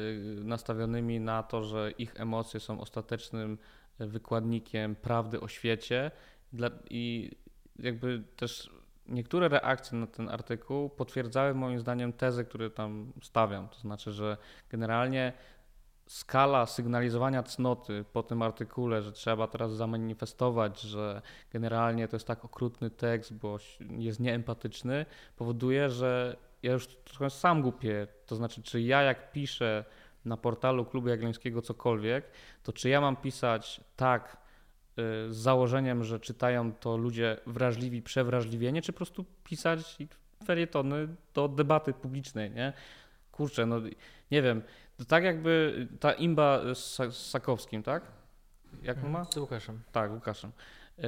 [0.44, 3.58] nastawionymi na to, że ich emocje są ostatecznym
[3.98, 6.10] wykładnikiem prawdy o świecie
[6.90, 7.30] i
[7.78, 8.70] jakby też
[9.08, 13.68] niektóre reakcje na ten artykuł potwierdzały moim zdaniem tezę, które tam stawiam.
[13.68, 14.36] To znaczy, że
[14.70, 15.32] generalnie
[16.06, 21.22] skala sygnalizowania cnoty po tym artykule, że trzeba teraz zamanifestować, że
[21.52, 27.62] generalnie to jest tak okrutny tekst, bo jest nieempatyczny, powoduje, że ja już trochę sam
[27.62, 28.06] głupię.
[28.26, 29.84] To znaczy, czy ja jak piszę
[30.24, 32.24] na portalu Klubu Jagiellońskiego cokolwiek,
[32.62, 34.36] to czy ja mam pisać tak,
[35.28, 39.96] z założeniem, że czytają to ludzie wrażliwi, przewrażliwieni, czy po prostu pisać
[40.44, 42.72] felietony do debaty publicznej, nie?
[43.32, 43.80] Kurczę, no
[44.30, 44.62] nie wiem,
[44.96, 48.02] to tak jakby ta imba z Sakowskim, tak?
[48.82, 49.24] Jak on ma?
[49.24, 49.80] Z Łukaszem.
[49.92, 50.52] Tak, Łukaszem.
[50.98, 51.04] Y,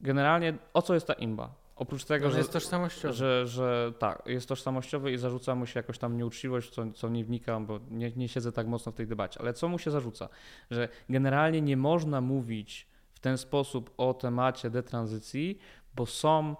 [0.00, 1.63] generalnie o co jest ta imba?
[1.76, 3.14] Oprócz tego, że jest tożsamościowy.
[3.14, 7.24] Że, że tak, jest tożsamościowy i zarzuca mu się jakoś tam nieuczciwość, co, co nie
[7.24, 9.40] wnikam, bo nie, nie siedzę tak mocno w tej debacie.
[9.40, 10.28] Ale co mu się zarzuca?
[10.70, 15.58] Że generalnie nie można mówić w ten sposób o temacie detranzycji,
[15.94, 16.56] bo są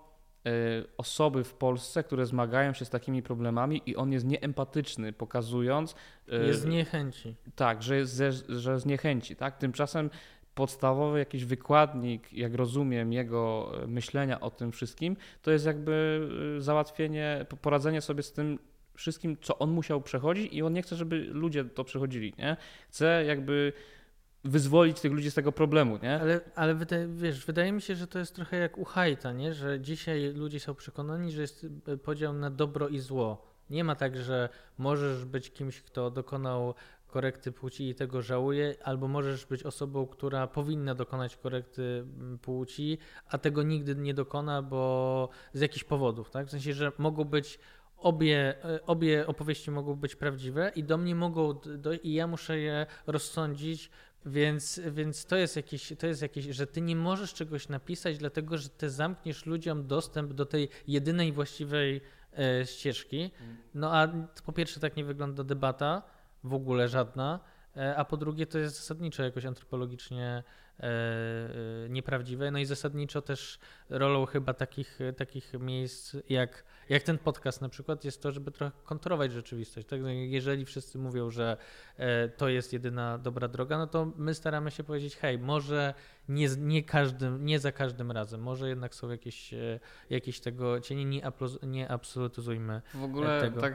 [0.46, 5.94] y, osoby w Polsce, które zmagają się z takimi problemami i on jest nieempatyczny, pokazując.
[6.32, 7.36] Y, jest z niechęci.
[7.54, 9.36] Tak, że jest, ze, że z niechęci.
[9.36, 9.56] Tak?
[9.56, 10.10] Tymczasem
[10.54, 16.28] podstawowy jakiś wykładnik, jak rozumiem, jego e, myślenia o tym wszystkim, to jest jakby
[16.58, 18.58] e, załatwienie, poradzenie sobie z tym
[18.94, 22.56] wszystkim, co on musiał przechodzić i on nie chce, żeby ludzie to przechodzili, nie?
[22.88, 23.72] Chce jakby
[24.44, 26.20] wyzwolić tych ludzi z tego problemu, nie?
[26.20, 26.76] Ale, ale
[27.08, 29.54] wiesz, wydaje mi się, że to jest trochę jak u Hajta, nie?
[29.54, 33.54] Że dzisiaj ludzie są przekonani, że jest e, podział na dobro i zło.
[33.70, 34.48] Nie ma tak, że
[34.78, 36.74] możesz być kimś, kto dokonał
[37.14, 42.98] korekty płci i tego żałuje, albo możesz być osobą, która powinna dokonać korekty mm, płci,
[43.28, 46.46] a tego nigdy nie dokona, bo z jakichś powodów, tak?
[46.46, 47.58] W sensie, że mogą być
[47.98, 52.58] obie, e, obie opowieści mogą być prawdziwe i do mnie mogą, do, i ja muszę
[52.58, 53.90] je rozsądzić,
[54.26, 58.58] więc, więc to, jest jakieś, to jest jakieś, że ty nie możesz czegoś napisać, dlatego
[58.58, 62.00] że ty zamkniesz ludziom dostęp do tej jedynej właściwej
[62.38, 63.30] e, ścieżki.
[63.74, 64.08] No a
[64.46, 66.14] po pierwsze tak nie wygląda debata,
[66.44, 67.40] w ogóle żadna,
[67.76, 70.42] e, a po drugie to jest zasadniczo jakoś antropologicznie
[70.80, 72.50] e, e, nieprawdziwe.
[72.50, 78.04] No i zasadniczo też rolą chyba takich, takich miejsc jak, jak ten podcast na przykład
[78.04, 79.86] jest to, żeby trochę kontrolować rzeczywistość.
[79.86, 80.00] Tak?
[80.02, 81.56] No jeżeli wszyscy mówią, że
[82.36, 85.94] to jest jedyna dobra droga, no to my staramy się powiedzieć, hej, może
[86.28, 89.54] nie, nie, każdym, nie za każdym razem, może jednak są jakieś,
[90.10, 91.22] jakieś tego cienie, nie,
[91.62, 93.60] nie absolutyzujmy W ogóle tego.
[93.60, 93.74] tak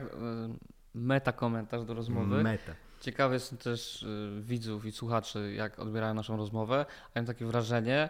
[0.94, 2.44] meta komentarz do rozmowy.
[2.44, 2.76] Meta.
[3.00, 6.86] Ciekawy jestem też y, widzów i słuchaczy, jak odbierają naszą rozmowę.
[7.16, 8.10] A mam takie wrażenie,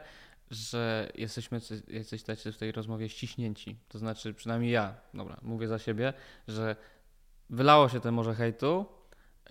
[0.52, 3.78] że jesteśmy, jesteście w tej rozmowie ściśnięci.
[3.88, 6.14] To znaczy, przynajmniej ja, dobra, mówię za siebie,
[6.48, 6.76] że
[7.50, 8.86] wylało się te morze hejtu,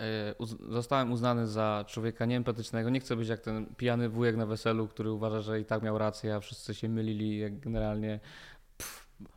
[0.01, 2.91] y, zostałem uznany za człowieka nieempatycznego.
[2.91, 5.99] Nie chcę być jak ten pijany wujek na weselu, który uważa, że i tak miał
[5.99, 8.21] rację, a wszyscy się mylili, jak generalnie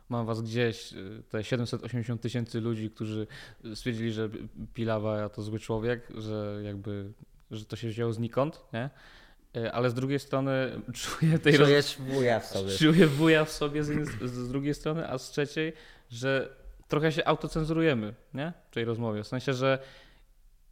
[0.08, 3.26] mam was gdzieś, y, te 780 tysięcy ludzi, którzy
[3.74, 4.28] stwierdzili, że
[4.74, 7.12] Pilawa to zły człowiek, że jakby,
[7.50, 8.90] że to się wzięło znikąd, nie?
[9.56, 12.08] Y, ale z drugiej strony czuję tej Czujesz roz...
[12.08, 12.70] wuja w sobie.
[12.70, 15.72] Czuję wuja w sobie z, z, drugiej strony, a z trzeciej,
[16.10, 16.56] że
[16.88, 18.52] trochę się autocenzurujemy, nie?
[18.70, 19.22] W tej rozmowie.
[19.22, 19.78] W sensie, że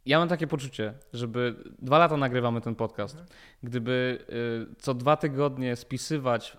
[0.05, 3.17] ja mam takie poczucie, żeby dwa lata nagrywamy ten podcast.
[3.63, 4.19] Gdyby
[4.71, 6.57] y, co dwa tygodnie spisywać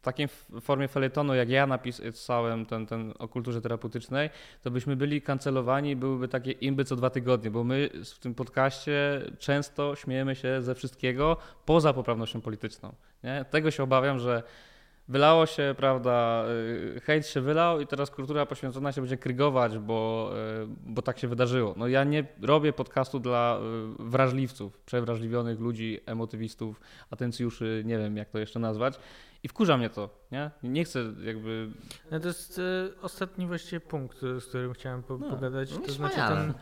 [0.00, 0.28] w takiej
[0.60, 4.30] formie felietonu, jak ja napisałem ten, ten o kulturze terapeutycznej,
[4.62, 9.22] to byśmy byli kancelowani, byłyby takie imby co dwa tygodnie, bo my w tym podcaście
[9.38, 12.92] często śmiejemy się ze wszystkiego poza poprawnością polityczną.
[13.24, 13.44] Nie?
[13.50, 14.42] Tego się obawiam, że
[15.10, 16.44] Wylało się, prawda,
[16.96, 20.30] y, hejt się wylał i teraz kultura poświęcona się będzie krygować, bo,
[20.62, 21.74] y, bo tak się wydarzyło.
[21.76, 23.58] No ja nie robię podcastu dla
[24.00, 26.80] y, wrażliwców, przewrażliwionych ludzi, emotywistów,
[27.10, 28.98] atencjuszy, nie wiem jak to jeszcze nazwać.
[29.42, 30.50] I wkurza mnie to, nie?
[30.62, 31.68] Nie chcę jakby...
[32.10, 35.92] No to jest y, ostatni właściwie punkt, z którym chciałem po, no, pogadać, no to
[35.92, 36.54] znaczy ten,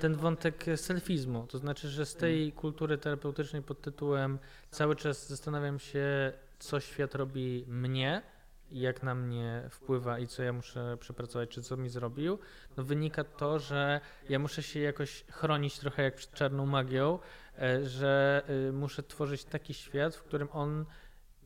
[0.00, 1.46] ten wątek selfizmu.
[1.46, 4.38] To znaczy, że z tej kultury terapeutycznej pod tytułem
[4.70, 8.22] cały czas zastanawiam się, co świat robi mnie,
[8.70, 12.38] jak na mnie wpływa i co ja muszę przepracować, czy co mi zrobił,
[12.76, 17.18] no wynika to, że ja muszę się jakoś chronić trochę jak przed czarną magią,
[17.58, 20.84] e, że y, muszę tworzyć taki świat, w którym on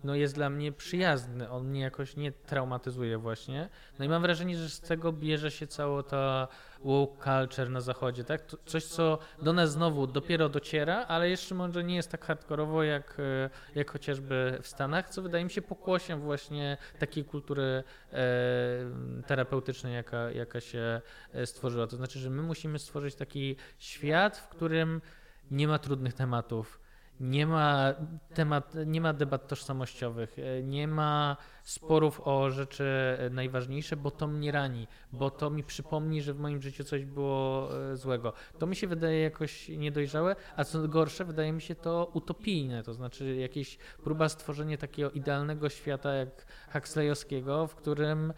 [0.05, 3.69] no jest dla mnie przyjazny, on mnie jakoś nie traumatyzuje właśnie.
[3.99, 6.49] No i mam wrażenie, że z tego bierze się cała ta
[6.85, 8.43] woke culture na zachodzie, tak?
[8.67, 13.17] Coś, co do nas znowu dopiero dociera, ale jeszcze może nie jest tak hardkorowo jak,
[13.19, 17.63] e, jak chociażby w Stanach, co wydaje mi się pokłosiem właśnie takiej kultury
[18.13, 18.17] e,
[19.27, 21.01] terapeutycznej, jaka, jaka się
[21.33, 21.87] e, stworzyła.
[21.87, 25.01] To znaczy, że my musimy stworzyć taki świat, w którym
[25.51, 26.80] nie ma trudnych tematów,
[27.21, 27.95] nie ma
[28.35, 32.85] temat, nie ma debat tożsamościowych, e, nie ma sporów o rzeczy
[33.19, 37.05] e, najważniejsze, bo to mnie rani, bo to mi przypomni, że w moim życiu coś
[37.05, 38.33] było e, złego.
[38.59, 42.95] To mi się wydaje jakoś niedojrzałe, a co gorsze, wydaje mi się to utopijne, to
[42.95, 48.33] znaczy jakieś próba stworzenia takiego idealnego świata jak Huxleyowskiego, w którym,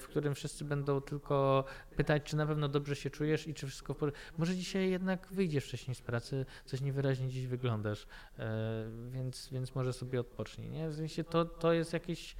[0.00, 1.64] w którym wszyscy będą tylko
[1.96, 4.20] pytać, czy na pewno dobrze się czujesz i czy wszystko w porządku.
[4.38, 8.06] Może dzisiaj jednak wyjdziesz wcześniej z pracy, coś niewyraźnie dziś wyglądasz,
[8.38, 10.70] e, więc, więc może sobie odpocznij.
[10.70, 10.88] Nie?
[10.88, 12.36] W sensie to, to jest jakieś, e,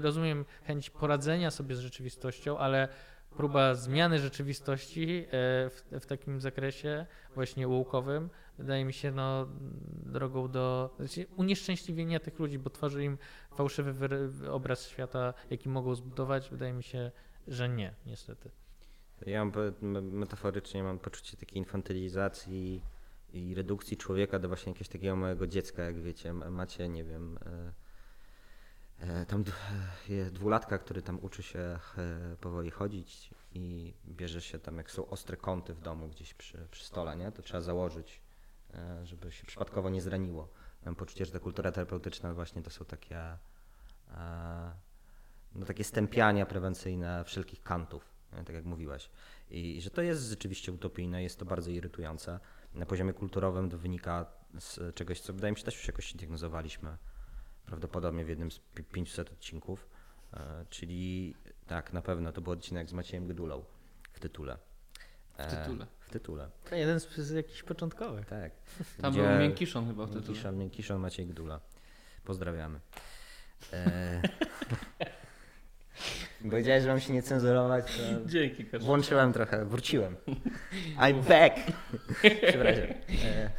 [0.00, 2.88] rozumiem, chęć poradzenia sobie z rzeczywistością, ale
[3.36, 5.30] próba zmiany rzeczywistości e,
[5.70, 9.48] w, w takim zakresie właśnie łukowym wydaje mi się no,
[10.06, 13.18] drogą do znaczy unieszczęśliwienia tych ludzi, bo tworzy im
[13.54, 16.50] fałszywy obraz świata, jaki mogą zbudować.
[16.50, 17.10] Wydaje mi się,
[17.48, 18.50] że nie, niestety.
[19.26, 19.52] Ja mam,
[20.02, 22.82] metaforycznie mam poczucie takiej infantylizacji
[23.32, 27.50] i redukcji człowieka do właśnie jakiegoś takiego małego dziecka, jak wiecie, macie, nie wiem, e,
[27.50, 27.72] e,
[29.28, 29.44] tam
[30.08, 31.78] jest dwulatka, który tam uczy się e,
[32.40, 36.84] powoli chodzić i bierze się tam, jak są ostre kąty w domu gdzieś przy, przy
[36.84, 37.32] stole, nie?
[37.32, 38.20] to trzeba założyć,
[39.02, 40.48] żeby się przypadkowo nie zraniło.
[40.84, 43.38] Mam poczucie, że ta kultura terapeutyczna właśnie to są takie
[45.54, 49.10] no, takie stępiania prewencyjne wszelkich kantów, tak jak mówiłeś.
[49.50, 52.40] I, I że to jest rzeczywiście utopijne, jest to bardzo irytujące.
[52.74, 54.26] Na poziomie kulturowym to wynika
[54.58, 56.96] z czegoś, co wydaje mi się też już jakoś diagnozowaliśmy
[57.66, 58.60] prawdopodobnie w jednym z
[58.92, 59.88] 500 odcinków,
[60.34, 61.34] e, czyli
[61.66, 63.64] tak, na pewno to był odcinek z Maciejem Gdulą
[64.12, 64.58] w tytule.
[65.38, 65.86] W tytule.
[66.00, 66.50] W tytule.
[66.70, 68.26] To jeden z, z jakichś początkowych.
[68.26, 68.52] Tak.
[69.00, 69.22] Tam Gdzie...
[69.22, 70.26] był Miękiszon chyba w tytule.
[70.26, 71.60] Miękiszon, Miękiszon Maciej Gdula.
[72.24, 72.80] Pozdrawiamy.
[73.72, 74.22] E...
[76.50, 80.16] Powiedziałeś, że mam się nie cenzurować, to Dzięki, włączyłem trochę, wróciłem.
[80.96, 81.56] I'm back!
[82.48, 82.84] Przepraszam.
[83.24, 83.50] E,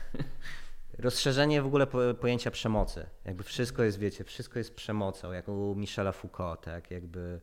[0.99, 1.87] rozszerzenie w ogóle
[2.19, 3.05] pojęcia przemocy.
[3.25, 6.91] Jakby wszystko jest, wiecie, wszystko jest przemocą, jak u Michela Foucault, tak?
[6.91, 7.41] Jakby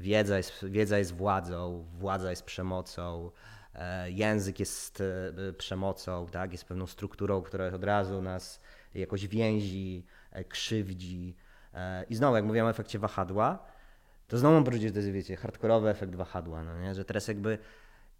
[0.00, 3.30] wiedza jest, wiedza jest władzą, władza jest przemocą,
[3.74, 6.52] e, język jest e, przemocą, tak?
[6.52, 8.60] Jest pewną strukturą, która od razu nas
[8.94, 10.06] jakoś więzi,
[10.48, 11.36] krzywdzi.
[12.08, 13.66] I znowu, jak mówiłem o efekcie wahadła,
[14.28, 16.94] to znowu mam poczucie, że to jest, wiecie, hardkorowy efekt wahadła, no nie?
[16.94, 17.58] że teraz jakby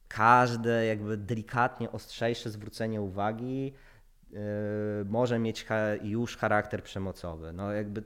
[0.09, 3.72] każde jakby delikatnie ostrzejsze zwrócenie uwagi
[5.05, 5.66] może mieć
[6.03, 7.53] już charakter przemocowy.
[7.53, 8.03] No jakby,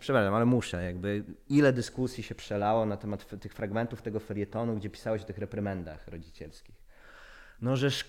[0.00, 4.90] przepraszam, ale muszę, jakby ile dyskusji się przelało na temat tych fragmentów tego felietonu, gdzie
[4.90, 6.76] pisało się o tych reprymendach rodzicielskich.
[7.60, 8.04] No żeż,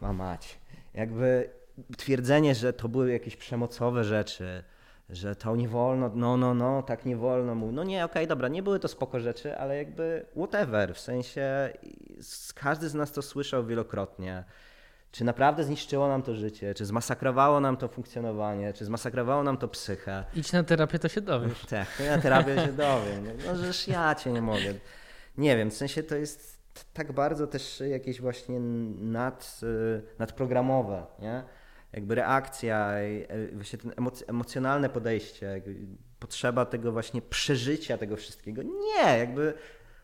[0.00, 0.58] ma mać,
[0.94, 1.50] jakby
[1.96, 4.64] twierdzenie, że to były jakieś przemocowe rzeczy,
[5.10, 7.72] że to nie wolno, no, no, no, tak nie wolno mu.
[7.72, 11.72] No nie, okej, okay, dobra, nie były to spoko rzeczy, ale jakby whatever, w sensie
[12.54, 14.44] każdy z nas to słyszał wielokrotnie.
[15.12, 19.68] Czy naprawdę zniszczyło nam to życie, czy zmasakrowało nam to funkcjonowanie, czy zmasakrowało nam to
[19.68, 20.24] psychę.
[20.34, 21.66] Idź na terapię, to się dowiesz.
[21.70, 23.24] tak, na terapię się dowiem.
[23.26, 24.74] No, no żeż ja cię nie mogę.
[25.38, 26.58] Nie wiem, w sensie to jest
[26.92, 29.60] tak bardzo też jakieś właśnie nad,
[30.18, 31.44] nadprogramowe, nie?
[31.92, 33.92] jakby reakcja, e, właśnie ten
[34.28, 35.62] emocjonalne podejście,
[36.18, 38.62] potrzeba tego właśnie przeżycia tego wszystkiego.
[38.62, 39.54] Nie, jakby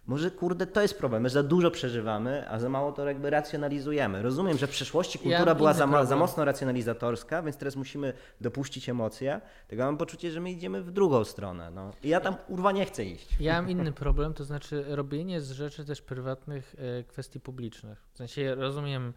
[0.06, 4.22] może kurde to jest problem, my za dużo przeżywamy, a za mało to jakby racjonalizujemy.
[4.22, 8.88] Rozumiem, że w przeszłości kultura ja była za, za, mocno racjonalizatorska, więc teraz musimy dopuścić
[8.88, 9.40] emocje.
[9.68, 11.70] Tego mam poczucie, że my idziemy w drugą stronę.
[11.70, 11.90] No.
[12.02, 13.28] I ja tam urwa nie chcę iść.
[13.40, 18.06] Ja mam inny problem, to znaczy robienie z rzeczy też prywatnych e, kwestii publicznych.
[18.12, 19.12] W sensie rozumiem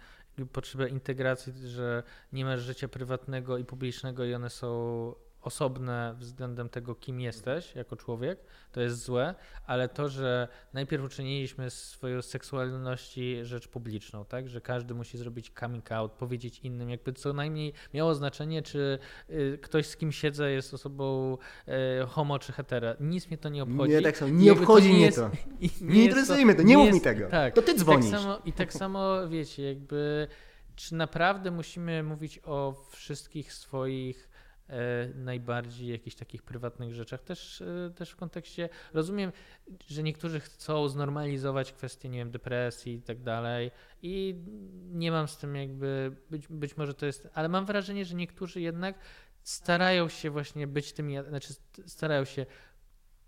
[0.45, 5.13] potrzebę integracji, że nie masz życia prywatnego i publicznego i one są
[5.47, 8.39] osobne względem tego, kim jesteś jako człowiek,
[8.71, 9.35] to jest złe,
[9.65, 15.91] ale to, że najpierw uczyniliśmy swoją seksualności rzecz publiczną, tak, że każdy musi zrobić coming
[15.91, 20.73] out, powiedzieć innym, jakby co najmniej miało znaczenie, czy y, ktoś z kim siedzę jest
[20.73, 21.37] osobą
[22.03, 22.95] y, homo czy hetera.
[22.99, 23.93] Nic mnie to nie obchodzi.
[23.93, 25.29] Nie, tak samo, nie obchodzi mnie to.
[25.61, 27.27] Nie, nie interesuje mnie to, nie, mów mi tego.
[27.29, 28.11] Tak, to ty dzwonisz.
[28.11, 30.27] Tak samo, I tak samo, wiecie, jakby
[30.77, 34.29] czy naprawdę musimy mówić o wszystkich swoich
[35.15, 37.21] najbardziej jakichś takich prywatnych rzeczach.
[37.21, 39.31] Też, e, też w kontekście, rozumiem,
[39.87, 44.35] że niektórzy chcą znormalizować kwestię, nie wiem, depresji i tak dalej i
[44.91, 48.61] nie mam z tym jakby, być, być może to jest, ale mam wrażenie, że niektórzy
[48.61, 48.99] jednak
[49.43, 52.45] starają się właśnie być tymi, znaczy st- starają się,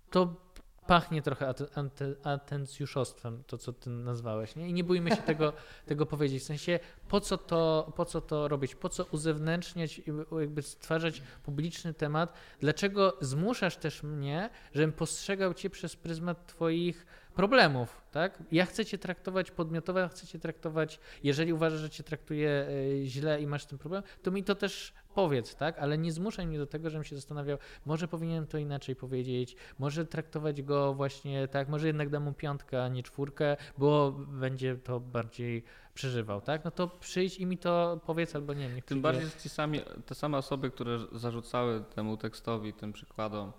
[0.09, 0.48] to
[0.89, 4.69] pachnie trochę ante- atencjuszostwem, to co ty nazwałeś, nie?
[4.69, 5.53] I nie bójmy się tego,
[5.85, 6.43] tego powiedzieć.
[6.43, 8.75] W sensie, po co, to, po co to robić?
[8.75, 12.33] Po co uzewnętrzniać, i jakby stwarzać publiczny temat?
[12.59, 18.43] Dlaczego zmuszasz też mnie, żebym postrzegał cię przez pryzmat twoich problemów, tak?
[18.51, 23.05] Ja chcę cię traktować podmiotowo, ja chcę cię traktować, jeżeli uważasz, że cię traktuję e,
[23.05, 25.79] źle i masz tym problem, to mi to też powiedz, tak?
[25.79, 30.05] Ale nie zmuszaj mnie do tego, żebym się zastanawiał, może powinienem to inaczej powiedzieć, może
[30.05, 34.99] traktować go właśnie tak, może jednak dam mu piątkę, a nie czwórkę, bo będzie to
[34.99, 36.65] bardziej przeżywał, tak?
[36.65, 40.15] No to przyjdź i mi to powiedz, albo nie niech Tym bardziej, ci sami, te
[40.15, 43.51] same osoby, które zarzucały temu tekstowi, tym przykładom,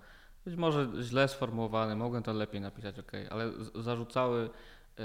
[0.45, 5.03] być może źle sformułowany, mogłem to lepiej napisać, ok, ale zarzucały y,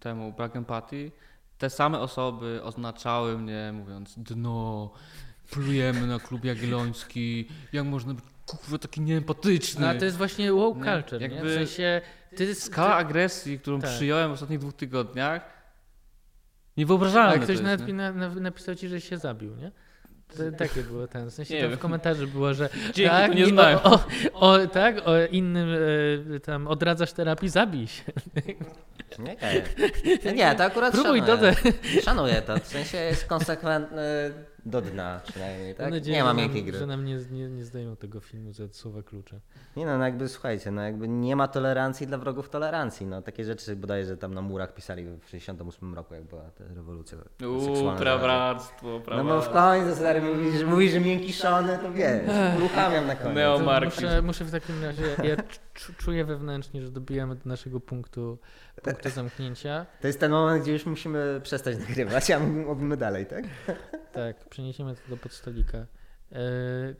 [0.00, 1.12] temu brak empatii,
[1.58, 4.90] te same osoby oznaczały mnie mówiąc dno,
[5.50, 9.80] plujemy na klub jagielloński, jak można być kurwa taki nieempatyczny.
[9.80, 11.28] No, ale to jest właśnie wow Nie, culture, nie?
[11.28, 12.00] W jakby sensie,
[12.36, 13.90] ty, Skala agresji, którą Tak.
[13.90, 15.42] przyjąłem w ostatnich dwóch tygodniach,
[16.76, 17.94] niewyobrażalne Ale to ktoś jest, nawet nie?
[17.94, 19.72] na, na, napisał ci, że się zabił, nie?
[20.36, 21.30] To, takie było ten.
[21.30, 23.78] W sensie w komentarzu było, że Dzięki, tak, nie znałem.
[23.82, 25.68] O, o, o, tak, o innym
[26.36, 28.02] e, tam odradzasz terapii, zabij się.
[29.18, 29.36] Nie,
[30.24, 30.32] nie.
[30.32, 31.36] nie to akurat Próbuj, szanuję.
[31.36, 31.54] dodaj.
[32.02, 34.32] Szanuję to, w sensie jest konsekwentny
[34.68, 35.86] do dna przynajmniej, tak?
[35.86, 36.78] Mam nadzieję, nie ma że nam- miękkiej gry.
[36.78, 39.40] Że nam nie, nie, nie zdają tego filmu za słowa klucze.
[39.76, 43.06] Nie no, no jakby słuchajcie, no jakby nie ma tolerancji dla wrogów tolerancji.
[43.06, 47.18] No takie rzeczy bodajże tam na murach pisali w 68 roku, jak była ta rewolucja
[47.42, 48.00] Uuu, seksualna.
[48.00, 49.34] prawactwo, No prawactwo.
[49.34, 52.22] bo w końcu stary mówisz, że, mówisz, że miękiszony, to wiesz,
[52.58, 53.36] uruchamiam na koniec.
[53.38, 54.04] Neo- To Marxizm.
[54.06, 55.36] muszę, muszę w takim razie, ja
[55.74, 58.38] czu- czuję wewnętrznie, że dobijamy do naszego punktu,
[58.82, 59.86] punktu zamknięcia.
[60.00, 63.44] To jest ten moment, gdzie już musimy przestać nagrywać, a mówimy dalej, tak?
[64.12, 65.78] Tak, przeniesiemy to do podstolika.
[65.78, 65.86] E,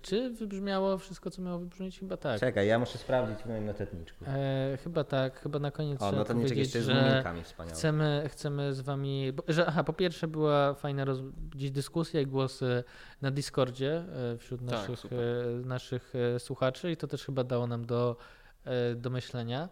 [0.02, 1.98] czy wybrzmiało wszystko, co miało wybrzmieć?
[2.00, 2.40] Chyba tak.
[2.40, 4.24] Czekaj, ja muszę sprawdzić w moim notatniczku.
[4.28, 7.74] E, chyba tak, chyba na koniec O, notatniczek jeszcze z muminkami wspaniały.
[7.74, 11.18] chcemy, chcemy z wami, bo, że aha, po pierwsze była fajna roz,
[11.50, 12.84] gdzieś dyskusja i głosy
[13.22, 13.92] na Discordzie
[14.34, 15.18] e, wśród Tak, naszych, super.
[15.64, 18.16] naszych słuchaczy i to też chyba dało nam do,
[18.96, 19.68] do myślenia.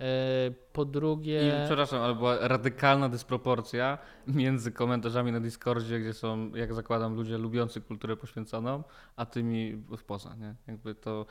[0.00, 6.54] E, po I, drugie, przepraszam, ale była radykalna dysproporcja między komentarzami na Discordzie, gdzie są,
[6.54, 8.82] jak zakładam, ludzie lubiący kulturę poświęconą,
[9.16, 10.54] a tymi spoza, nie?
[10.66, 11.26] Jakby to,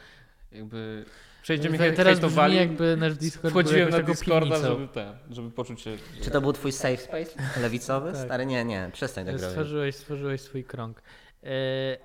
[0.52, 1.06] jakby
[1.42, 5.82] przejdziemy te- hej- teraz brzmi jakby nasz Discord wchodziłem na Discorda, żeby, ten, żeby poczuć
[5.82, 5.98] się...
[6.22, 8.12] Czy to był twój safe space lewicowy?
[8.12, 8.26] Tak.
[8.26, 9.50] Stary, nie, nie, przestań tak robić.
[9.50, 11.02] Stworzyłeś, stworzyłeś swój krąg.
[11.44, 11.50] E,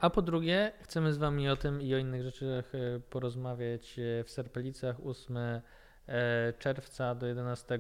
[0.01, 3.95] A po drugie, chcemy z Wami o tym i o innych rzeczach e, porozmawiać
[4.25, 5.63] w Serpelicach 8 e,
[6.59, 7.79] czerwca do 11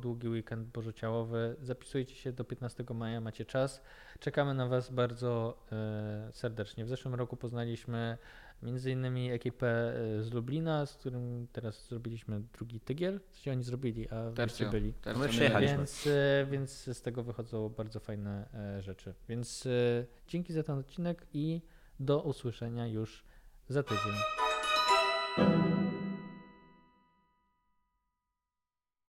[0.00, 1.56] długi weekend bożociałowy.
[1.62, 3.82] Zapisujcie się do 15 maja, macie czas.
[4.18, 6.84] Czekamy na Was bardzo e, serdecznie.
[6.84, 8.18] W zeszłym roku poznaliśmy
[8.62, 13.20] między innymi ekipę e, z Lublina, z którym teraz zrobiliśmy drugi tygiel.
[13.30, 14.92] Sensie oni zrobili, a Tercio, byli.
[14.92, 15.76] tercio My przyjechaliśmy.
[15.76, 19.14] Więc, e, więc z tego wychodzą bardzo fajne e, rzeczy.
[19.28, 19.70] Więc e,
[20.28, 21.62] dzięki za ten odcinek i
[22.00, 23.24] do usłyszenia już
[23.68, 24.12] za tydzień.